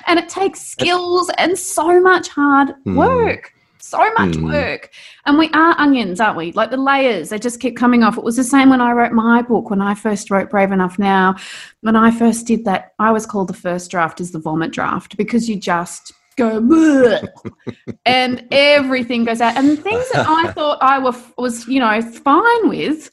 [0.06, 2.96] and it takes skills and so much hard mm.
[2.96, 3.52] work
[3.86, 4.52] so much mm.
[4.52, 4.91] work.
[5.26, 6.52] And we are onions, aren't we?
[6.54, 8.18] Like the layers, they just keep coming off.
[8.18, 10.98] It was the same when I wrote my book, when I first wrote Brave Enough
[10.98, 11.36] Now.
[11.82, 15.18] When I first did that, I was called the first draft is the vomit draft
[15.18, 16.58] because you just go
[18.06, 19.56] and everything goes out.
[19.56, 23.12] And things that I thought I were, was, you know, fine with,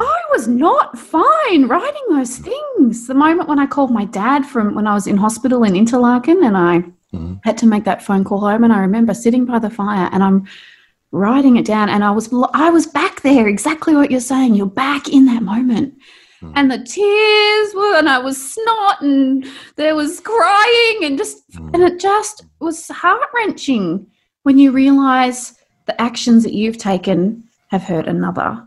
[0.00, 3.06] I was not fine writing those things.
[3.06, 6.42] The moment when I called my dad from when I was in hospital in Interlaken
[6.44, 7.40] and I Mhm.
[7.44, 10.22] had to make that phone call home, and I remember sitting by the fire and
[10.22, 10.44] I'm
[11.10, 14.54] writing it down, and I was I was back there, exactly what you're saying.
[14.54, 15.94] You're back in that moment.
[16.42, 16.52] Mm.
[16.54, 19.46] And the tears were, and I was snot, and
[19.76, 21.70] there was crying, and just, Mm.
[21.74, 24.06] and it just was heart wrenching
[24.42, 25.54] when you realize
[25.86, 28.62] the actions that you've taken have hurt another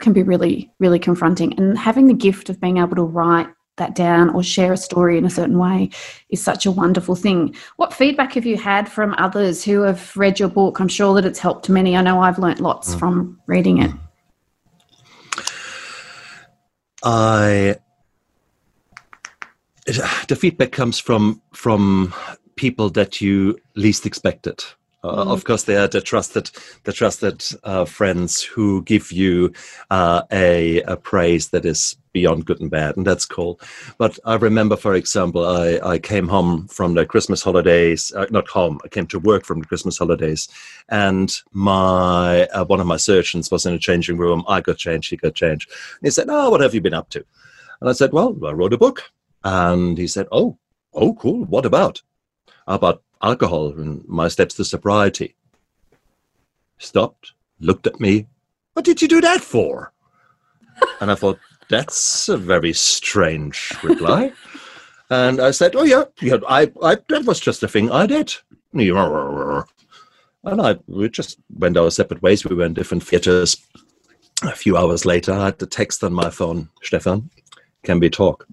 [0.00, 1.58] can be really, really confronting.
[1.58, 5.16] And having the gift of being able to write that down or share a story
[5.16, 5.90] in a certain way
[6.30, 7.54] is such a wonderful thing.
[7.76, 10.80] What feedback have you had from others who have read your book?
[10.80, 11.96] I'm sure that it's helped many.
[11.96, 12.98] I know I've learnt lots mm.
[12.98, 13.90] from reading it.
[17.04, 17.76] I
[20.28, 22.12] the feedback comes from from
[22.56, 24.62] people that you least expected.
[25.04, 25.32] Uh, Mm.
[25.32, 26.50] Of course, they are the trusted
[26.84, 29.52] the trusted uh, friends who give you
[29.90, 33.60] uh, a, a praise that is beyond good and bad, and that's cool.
[33.96, 38.12] But I remember, for example, I, I came home from the Christmas holidays.
[38.14, 38.80] Uh, not home.
[38.84, 40.48] I came to work from the Christmas holidays,
[40.88, 44.44] and my uh, one of my surgeons was in a changing room.
[44.48, 45.10] I got changed.
[45.10, 45.70] He got changed.
[45.70, 47.24] And he said, "Oh, what have you been up to?"
[47.80, 49.04] And I said, "Well, I wrote a book."
[49.44, 50.58] And he said, "Oh,
[50.92, 51.44] oh, cool.
[51.44, 52.02] What about?"
[52.66, 55.34] About alcohol and my steps to sobriety.
[56.78, 58.26] Stopped, looked at me.
[58.74, 59.92] What did you do that for?
[61.00, 64.32] and I thought, that's a very strange reply.
[65.10, 68.34] and I said, Oh yeah, yeah, I, I that was just a thing I did.
[70.44, 72.44] And I we just went our separate ways.
[72.44, 73.56] We were in different theaters.
[74.44, 77.28] A few hours later, I had the text on my phone, Stefan,
[77.82, 78.46] can we talk?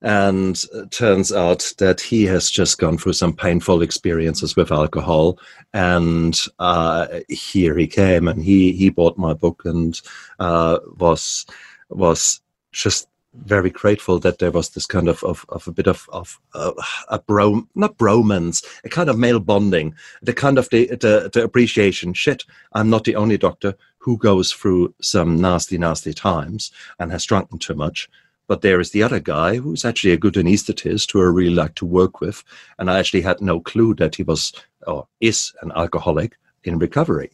[0.00, 5.38] And turns out that he has just gone through some painful experiences with alcohol.
[5.74, 10.00] And uh, here he came and he, he bought my book and
[10.38, 11.46] uh, was,
[11.90, 13.08] was just
[13.44, 16.72] very grateful that there was this kind of, of, of a bit of, of uh,
[17.08, 21.42] a bro, not bromance, a kind of male bonding, the kind of the, the, the
[21.42, 22.12] appreciation.
[22.12, 27.24] Shit, I'm not the only doctor who goes through some nasty, nasty times and has
[27.24, 28.08] drunken too much.
[28.48, 31.74] But there is the other guy who's actually a good anesthetist who I really like
[31.76, 32.42] to work with.
[32.78, 34.52] And I actually had no clue that he was
[34.86, 37.30] or is an alcoholic in recovery.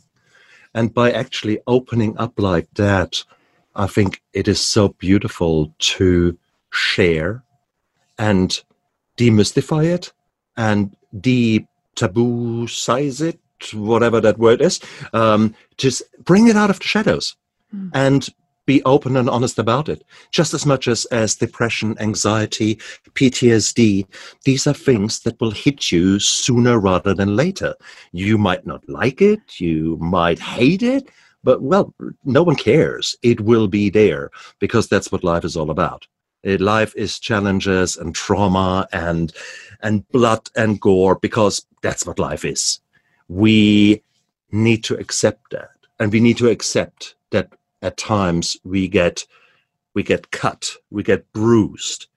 [0.75, 3.25] And by actually opening up like that,
[3.77, 6.37] I think it is so beautiful to
[6.71, 7.43] share
[8.19, 8.61] and
[9.17, 10.13] demystify it
[10.57, 13.39] and de taboo size it,
[13.73, 14.81] whatever that word is.
[15.13, 17.37] Um, just bring it out of the shadows
[17.75, 17.91] Mm.
[17.93, 18.29] and
[18.67, 20.05] be open and honest about it.
[20.31, 22.77] Just as much as, as depression, anxiety,
[23.15, 24.07] PTSD,
[24.45, 27.75] these are things that will hit you sooner rather than later.
[28.13, 31.11] You might not like it, you might hate it,
[31.43, 33.17] but well, no one cares.
[33.23, 36.07] It will be there because that's what life is all about.
[36.47, 39.33] Uh, Life is challenges and trauma and
[39.83, 42.81] and blood and gore because that's what life is.
[43.29, 44.03] We
[44.53, 47.53] need to accept that, and we need to accept that
[47.85, 49.27] at times we get
[49.95, 52.09] we get cut, we get bruised,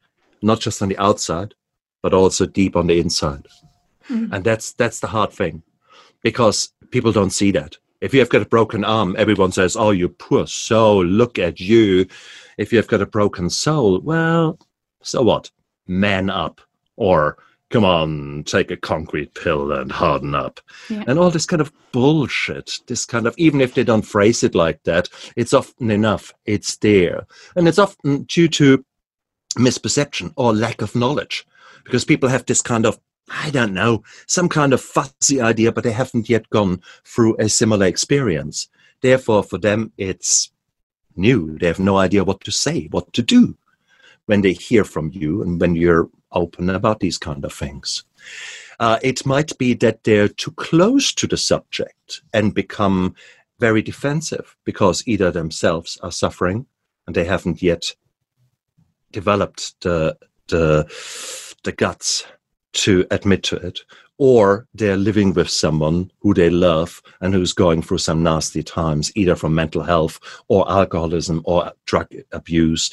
[0.41, 1.53] not just on the outside,
[2.01, 3.45] but also deep on the inside.
[4.09, 4.33] Mm.
[4.33, 5.61] And that's that's the hard thing,
[6.23, 7.77] because people don't see that.
[7.99, 11.05] If you have got a broken arm, everyone says, "Oh, you poor soul!
[11.05, 12.07] Look at you."
[12.57, 14.57] If you have got a broken soul, well,
[15.03, 15.51] so what?
[15.85, 16.61] Man up,
[16.95, 17.37] or
[17.69, 21.03] come on, take a concrete pill and harden up, Yeah.
[21.07, 22.79] and all this kind of bullshit.
[22.87, 26.33] This kind of even if they don't phrase it like that, it's often enough.
[26.45, 27.25] It's there,
[27.55, 28.85] and it's often due to
[29.57, 31.45] misperception or lack of knowledge,
[31.83, 32.99] because people have this kind of
[33.29, 37.49] I don't know, some kind of fuzzy idea, but they haven't yet gone through a
[37.49, 38.69] similar experience.
[39.01, 40.49] Therefore, for them, it's
[41.17, 41.57] new.
[41.59, 43.57] They have no idea what to say, what to do
[44.27, 48.03] when they hear from you and when you're open about these kind of things.
[48.79, 53.15] Uh, it might be that they're too close to the subject and become
[53.59, 56.65] very defensive because either themselves are suffering
[57.07, 57.95] and they haven't yet
[59.11, 60.85] developed the the
[61.63, 62.25] the guts
[62.73, 63.79] to admit to it,
[64.17, 69.11] or they're living with someone who they love and who's going through some nasty times,
[69.15, 72.91] either from mental health or alcoholism or drug abuse.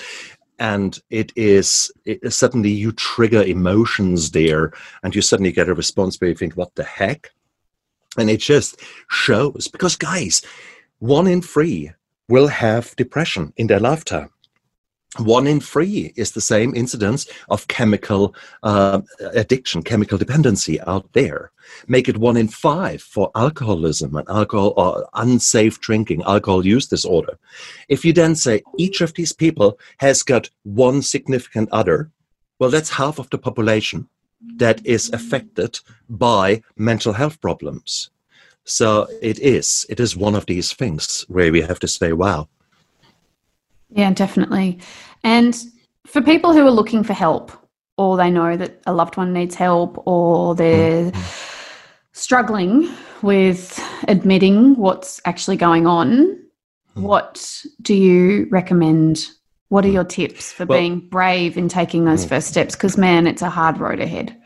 [0.59, 6.20] And it is it, suddenly you trigger emotions there, and you suddenly get a response
[6.20, 7.30] where you think, "What the heck?"
[8.16, 8.80] And it just
[9.11, 10.42] shows because, guys,
[11.00, 11.92] one in three
[12.28, 14.30] will have depression in their lifetime.
[15.19, 19.01] One in three is the same incidence of chemical uh,
[19.33, 21.53] addiction, chemical dependency out there.
[21.87, 27.39] Make it one in five for alcoholism and alcohol or unsafe drinking, alcohol use disorder.
[27.89, 32.11] If you then say each of these people has got one significant other,
[32.59, 34.09] well, that's half of the population
[34.57, 38.11] that is affected by mental health problems.
[38.65, 42.49] So it is, it is one of these things where we have to say, wow,
[43.95, 44.80] yeah, definitely.
[45.22, 45.57] And
[46.07, 47.53] for people who are looking for help,
[47.97, 51.12] or they know that a loved one needs help, or they're
[52.12, 52.92] struggling
[53.22, 56.38] with admitting what's actually going on,
[56.95, 57.03] hmm.
[57.03, 59.28] what do you recommend?
[59.68, 62.30] What are your tips for well, being brave in taking those hmm.
[62.30, 62.74] first steps?
[62.74, 64.36] Because, man, it's a hard road ahead.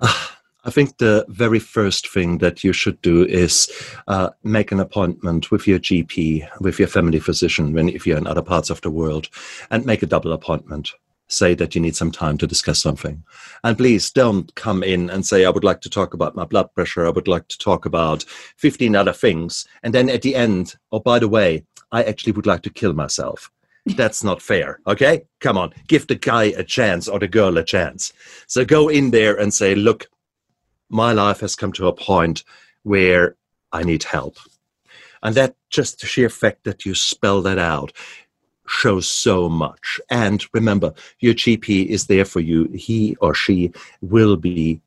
[0.66, 3.70] I think the very first thing that you should do is
[4.08, 8.26] uh, make an appointment with your GP, with your family physician, when if you're in
[8.26, 9.28] other parts of the world,
[9.70, 10.90] and make a double appointment.
[11.28, 13.22] Say that you need some time to discuss something.
[13.62, 16.74] And please don't come in and say, I would like to talk about my blood
[16.74, 17.06] pressure.
[17.06, 18.24] I would like to talk about
[18.56, 19.68] 15 other things.
[19.84, 22.92] And then at the end, oh, by the way, I actually would like to kill
[22.92, 23.52] myself.
[23.86, 24.80] That's not fair.
[24.88, 25.26] Okay?
[25.38, 25.72] Come on.
[25.86, 28.12] Give the guy a chance or the girl a chance.
[28.48, 30.08] So go in there and say, look,
[30.88, 32.44] my life has come to a point
[32.82, 33.36] where
[33.72, 34.36] I need help.
[35.22, 37.92] And that just the sheer fact that you spell that out
[38.68, 40.00] shows so much.
[40.10, 42.68] And remember, your GP is there for you.
[42.74, 44.80] He or she will be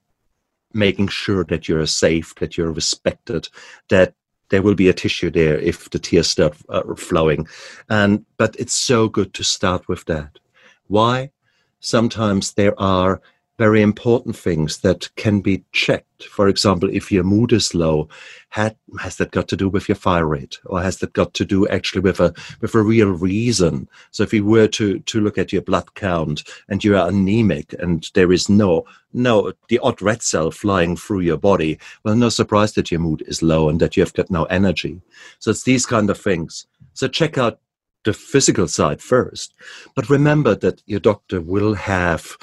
[0.73, 3.49] making sure that you're safe, that you're respected,
[3.89, 4.13] that
[4.49, 7.47] there will be a tissue there if the tears start uh, flowing.
[7.89, 10.39] And but it's so good to start with that.
[10.87, 11.31] Why?
[11.79, 13.21] Sometimes there are
[13.59, 16.23] very important things that can be checked.
[16.23, 18.07] For example, if your mood is low,
[18.47, 21.67] had, has that got to do with your thyroid, or has that got to do
[21.67, 23.89] actually with a with a real reason?
[24.11, 27.73] So, if you were to to look at your blood count and you are anemic,
[27.73, 32.29] and there is no no the odd red cell flying through your body, well, no
[32.29, 35.01] surprise that your mood is low and that you have got no energy.
[35.39, 36.65] So, it's these kind of things.
[36.93, 37.59] So, check out
[38.05, 39.53] the physical side first,
[39.95, 42.37] but remember that your doctor will have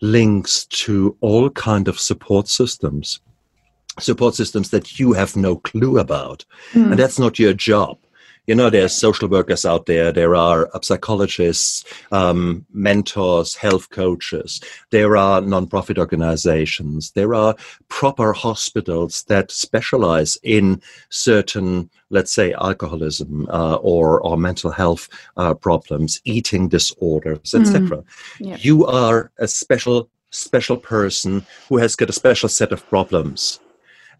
[0.00, 3.20] links to all kind of support systems
[3.98, 6.90] support systems that you have no clue about mm.
[6.90, 7.98] and that's not your job
[8.48, 15.16] you know there's social workers out there there are psychologists um, mentors health coaches there
[15.16, 17.54] are nonprofit organizations there are
[17.88, 20.80] proper hospitals that specialize in
[21.10, 28.04] certain let's say alcoholism uh, or or mental health uh, problems eating disorders etc mm.
[28.40, 28.56] yeah.
[28.60, 33.60] you are a special special person who has got a special set of problems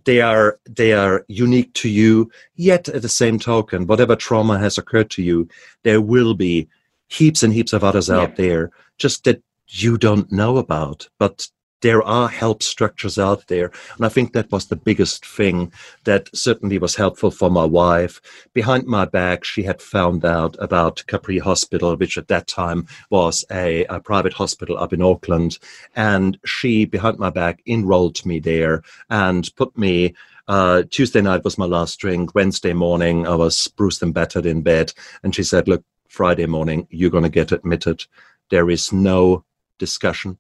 [0.09, 4.79] they are they are unique to you yet at the same token whatever trauma has
[4.79, 5.47] occurred to you
[5.83, 6.67] there will be
[7.09, 8.17] heaps and heaps of others yeah.
[8.17, 11.51] out there just that you don't know about but
[11.81, 13.71] there are help structures out there.
[13.97, 15.73] And I think that was the biggest thing
[16.05, 18.21] that certainly was helpful for my wife.
[18.53, 23.45] Behind my back, she had found out about Capri Hospital, which at that time was
[23.51, 25.59] a, a private hospital up in Auckland.
[25.95, 30.15] And she, behind my back, enrolled me there and put me
[30.49, 32.35] uh, Tuesday night was my last drink.
[32.35, 34.95] Wednesday morning, I was bruised and battered in bed.
[35.23, 38.07] And she said, Look, Friday morning, you're going to get admitted.
[38.49, 39.45] There is no
[39.79, 40.39] discussion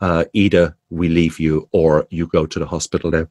[0.00, 3.28] uh, either we leave you or you go to the hospital there.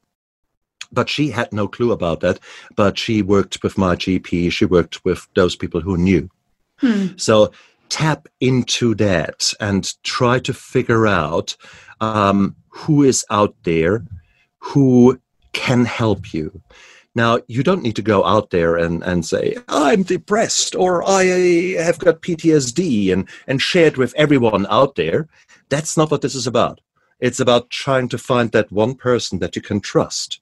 [0.92, 2.38] But she had no clue about that.
[2.76, 6.30] But she worked with my GP, she worked with those people who knew.
[6.78, 7.08] Hmm.
[7.16, 7.52] So
[7.88, 11.56] tap into that and try to figure out
[12.00, 14.04] um, who is out there
[14.58, 15.20] who
[15.52, 16.60] can help you.
[17.14, 21.22] Now, you don't need to go out there and, and say, I'm depressed or I
[21.78, 25.28] have got PTSD and, and share it with everyone out there.
[25.68, 26.80] That's not what this is about.
[27.20, 30.40] It's about trying to find that one person that you can trust.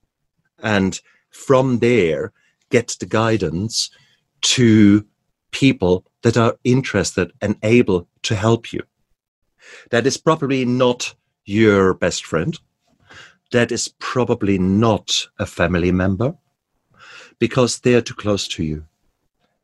[0.62, 1.00] And
[1.30, 2.32] from there,
[2.70, 3.90] get the guidance
[4.42, 5.06] to
[5.50, 8.82] people that are interested and able to help you.
[9.90, 11.14] That is probably not
[11.44, 12.58] your best friend.
[13.52, 16.34] That is probably not a family member
[17.38, 18.84] because they're too close to you.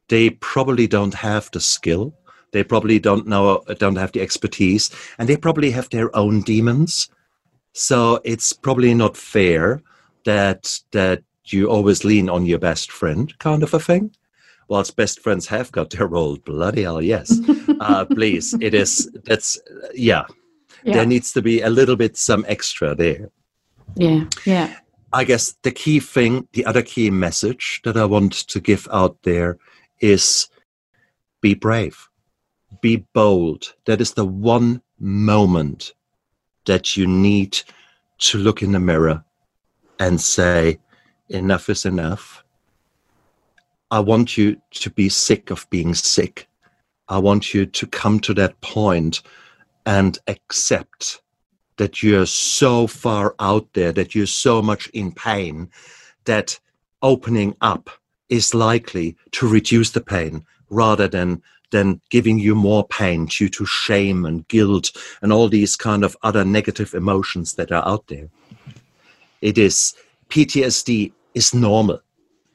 [0.09, 2.15] They probably don't have the skill.
[2.53, 7.09] They probably don't know, don't have the expertise, and they probably have their own demons.
[7.73, 9.83] So it's probably not fair
[10.25, 14.15] that that you always lean on your best friend, kind of a thing.
[14.69, 17.39] Whilst best friends have got their role, bloody hell, yes.
[17.81, 19.11] uh, please, it is.
[19.25, 19.59] That's
[19.95, 20.25] yeah.
[20.85, 20.95] yeah.
[20.95, 23.31] There needs to be a little bit some extra there.
[23.97, 24.77] Yeah, yeah.
[25.13, 29.17] I guess the key thing, the other key message that I want to give out
[29.23, 29.59] there
[30.01, 30.49] is
[31.41, 32.08] be brave.
[32.81, 33.75] Be bold.
[33.87, 35.95] That is the one moment
[36.67, 37.59] that you need
[38.19, 39.25] to look in the mirror
[39.99, 40.79] and say,
[41.29, 42.45] enough is enough.
[43.91, 46.49] I want you to be sick of being sick.
[47.09, 49.23] I want you to come to that point
[49.87, 51.23] and accept
[51.79, 55.71] that you're so far out there, that you're so much in pain,
[56.25, 56.59] that
[57.03, 57.89] opening up
[58.29, 61.41] is likely to reduce the pain rather than
[61.71, 64.91] than giving you more pain due to shame and guilt
[65.23, 68.29] and all these kind of other negative emotions that are out there.
[69.41, 69.95] It is
[70.31, 72.01] PTSD is normal.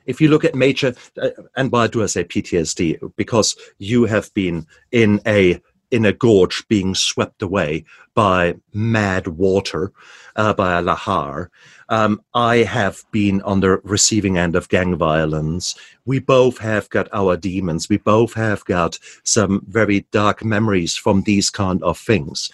[0.05, 3.13] If you look at major, uh, and why do I say PTSD?
[3.15, 5.61] Because you have been in a
[5.93, 7.85] in a gorge being swept away
[8.15, 9.91] by mad water,
[10.35, 11.49] uh, by a lahar.
[11.87, 15.75] Um, I have been on the receiving end of gang violence.
[16.05, 17.89] We both have got our demons.
[17.89, 22.49] We both have got some very dark memories from these kind of things.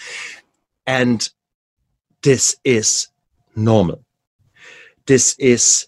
[0.86, 1.30] And
[2.22, 3.08] this is
[3.56, 4.04] normal.
[5.06, 5.88] This is,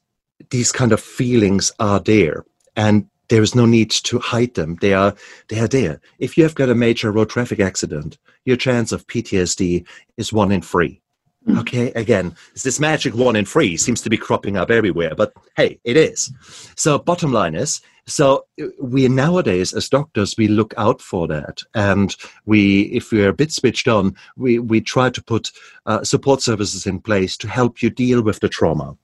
[0.51, 2.45] these kind of feelings are there.
[2.77, 4.77] And there is no need to hide them.
[4.81, 5.15] They are
[5.47, 6.01] they are there.
[6.19, 10.51] If you have got a major road traffic accident, your chance of PTSD is one
[10.51, 11.01] in three.
[11.47, 11.59] Mm.
[11.61, 15.79] Okay, again, this magic one in three seems to be cropping up everywhere, but hey,
[15.85, 16.31] it is.
[16.75, 18.45] So, bottom line is, so
[18.81, 22.13] we nowadays as doctors we look out for that, and
[22.45, 25.51] we, if we're a bit switched on, we we try to put
[25.85, 28.97] uh, support services in place to help you deal with the trauma.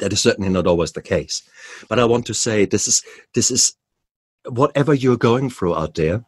[0.00, 1.42] That is certainly not always the case.
[1.88, 3.02] But I want to say this is
[3.34, 3.74] this is
[4.48, 6.24] whatever you're going through out there,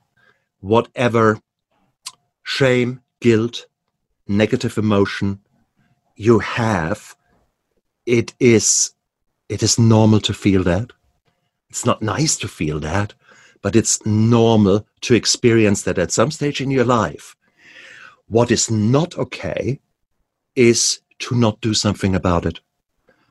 [0.61, 1.41] whatever
[2.43, 3.67] shame, guilt,
[4.27, 5.41] negative emotion
[6.17, 7.15] you have,
[8.07, 8.93] it is
[9.49, 10.93] it is normal to feel that.
[11.71, 13.15] It's not nice to feel that,
[13.63, 17.37] but it's normal to experience that at some stage in your life.
[18.27, 19.81] What is not okay
[20.55, 22.61] is to not do something about it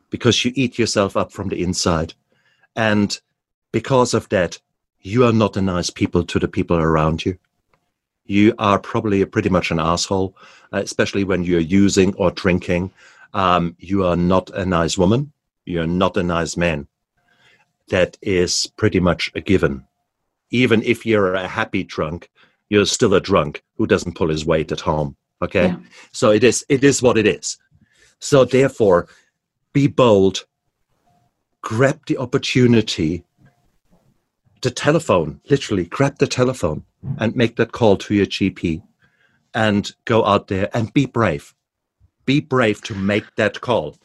[0.10, 2.14] because you eat yourself up from the inside.
[2.76, 3.20] And
[3.72, 4.60] because of that,
[5.02, 7.38] you are not a nice people to the people around you.
[8.26, 10.36] You are probably pretty much an asshole,
[10.74, 12.92] uh, especially when you're using or drinking.
[13.34, 15.32] Um, you are not a nice woman.
[15.66, 16.88] You're not a nice man.
[17.90, 19.86] That is pretty much a given.
[20.50, 22.30] Even if you're a happy drunk,
[22.70, 25.16] you're still a drunk who doesn't pull his weight at home.
[25.42, 25.68] Okay.
[25.68, 25.78] Yeah.
[26.12, 27.58] So it is, it is what it is.
[28.20, 29.08] So therefore,
[29.74, 30.46] be bold,
[31.62, 33.24] grab the opportunity,
[34.62, 36.84] the telephone, literally grab the telephone
[37.20, 38.82] and make that call to your GP
[39.54, 41.54] and go out there and be brave.
[42.26, 43.98] Be brave to make that call.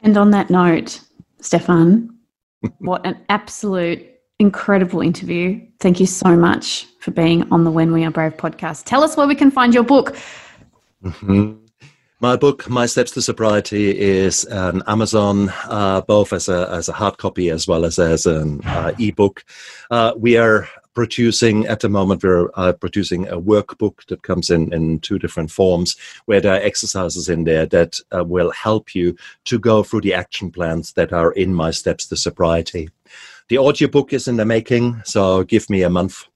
[0.00, 1.00] And on that note,
[1.40, 2.16] Stefan,
[2.78, 4.06] what an absolute
[4.38, 5.60] incredible interview.
[5.80, 8.84] Thank you so much for being on the When We Are Brave podcast.
[8.84, 10.16] Tell us where we can find your book.
[11.04, 11.59] Mm-hmm.
[12.22, 16.92] My book, My Steps to Sobriety, is on Amazon, uh, both as a as a
[16.92, 19.42] hard copy as well as as an uh, ebook.
[19.90, 22.22] Uh, we are producing at the moment.
[22.22, 25.96] We're uh, producing a workbook that comes in in two different forms,
[26.26, 29.16] where there are exercises in there that uh, will help you
[29.46, 32.90] to go through the action plans that are in My Steps to Sobriety.
[33.48, 36.26] The audiobook is in the making, so give me a month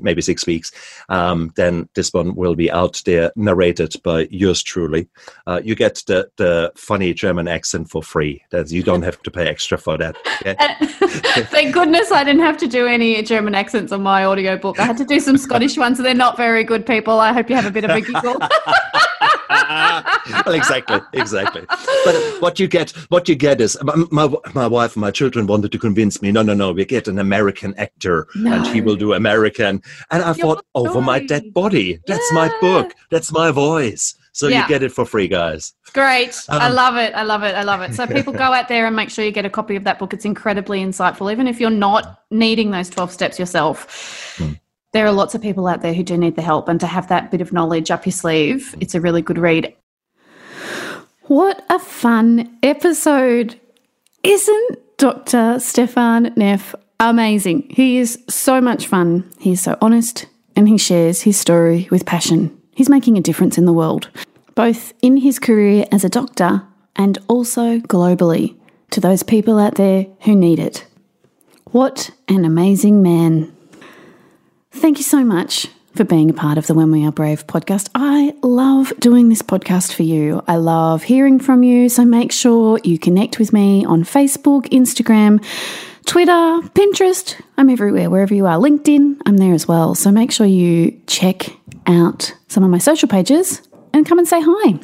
[0.00, 0.72] maybe six weeks,
[1.08, 5.08] um, then this one will be out there, narrated by yours truly.
[5.46, 8.42] Uh, you get the, the funny German accent for free.
[8.50, 10.16] That you don't have to pay extra for that.
[11.50, 14.78] Thank goodness I didn't have to do any German accents on my audiobook.
[14.78, 17.20] I had to do some Scottish ones, they're not very good people.
[17.20, 18.38] I hope you have a bit of a giggle.
[19.50, 21.64] well, exactly, exactly.
[22.04, 25.72] But what you get, what you get is my my wife and my children wanted
[25.72, 26.32] to convince me.
[26.32, 26.72] No, no, no.
[26.72, 28.52] We get an American actor, no.
[28.52, 29.82] and he will do American.
[30.10, 32.00] And I thought, over my dead body.
[32.06, 32.34] That's yeah.
[32.34, 32.94] my book.
[33.10, 34.14] That's my voice.
[34.32, 34.62] So yeah.
[34.62, 35.74] you get it for free, guys.
[35.92, 36.40] Great.
[36.48, 37.12] Um, I love it.
[37.14, 37.56] I love it.
[37.56, 37.94] I love it.
[37.94, 40.14] So people go out there and make sure you get a copy of that book.
[40.14, 44.36] It's incredibly insightful, even if you're not needing those 12 steps yourself.
[44.38, 44.52] Hmm
[44.92, 47.08] there are lots of people out there who do need the help, and to have
[47.08, 49.74] that bit of knowledge up your sleeve, it's a really good read.
[51.22, 53.60] What a fun episode!
[54.22, 55.60] Isn't Dr.
[55.60, 57.68] Stefan Neff amazing?
[57.70, 59.30] He is so much fun.
[59.38, 60.26] He's so honest
[60.56, 62.60] and he shares his story with passion.
[62.74, 64.10] He's making a difference in the world,
[64.56, 66.62] both in his career as a doctor
[66.96, 68.56] and also globally
[68.90, 70.84] to those people out there who need it.
[71.70, 73.54] What an amazing man!
[74.78, 75.66] Thank you so much
[75.96, 77.88] for being a part of the When We Are Brave podcast.
[77.96, 80.42] I love doing this podcast for you.
[80.46, 81.88] I love hearing from you.
[81.88, 85.44] So make sure you connect with me on Facebook, Instagram,
[86.06, 88.56] Twitter, Pinterest, I'm everywhere, wherever you are.
[88.56, 89.96] LinkedIn, I'm there as well.
[89.96, 91.50] So make sure you check
[91.86, 93.60] out some of my social pages
[93.92, 94.78] and come and say hi.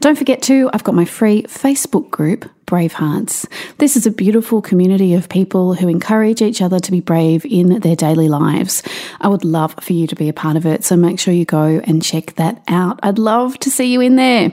[0.00, 3.46] Don't forget to, I've got my free Facebook group, Brave Hearts.
[3.78, 7.80] This is a beautiful community of people who encourage each other to be brave in
[7.80, 8.84] their daily lives.
[9.20, 11.44] I would love for you to be a part of it, so make sure you
[11.44, 13.00] go and check that out.
[13.02, 14.52] I'd love to see you in there.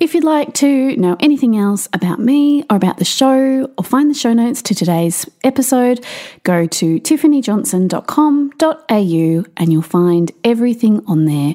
[0.00, 4.08] If you'd like to know anything else about me or about the show or find
[4.08, 6.02] the show notes to today's episode,
[6.42, 11.54] go to tiffanyjohnson.com.au and you'll find everything on there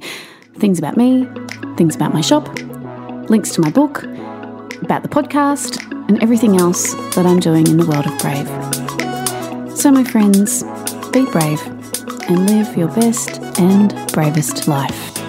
[0.58, 1.28] things about me,
[1.76, 2.47] things about my shop,
[3.30, 4.06] links to my book,
[4.82, 8.47] about the podcast, and everything else that I'm doing in the world of brave.
[9.77, 10.63] So, my friends,
[11.11, 11.61] be brave
[12.30, 15.28] and live your best and bravest life.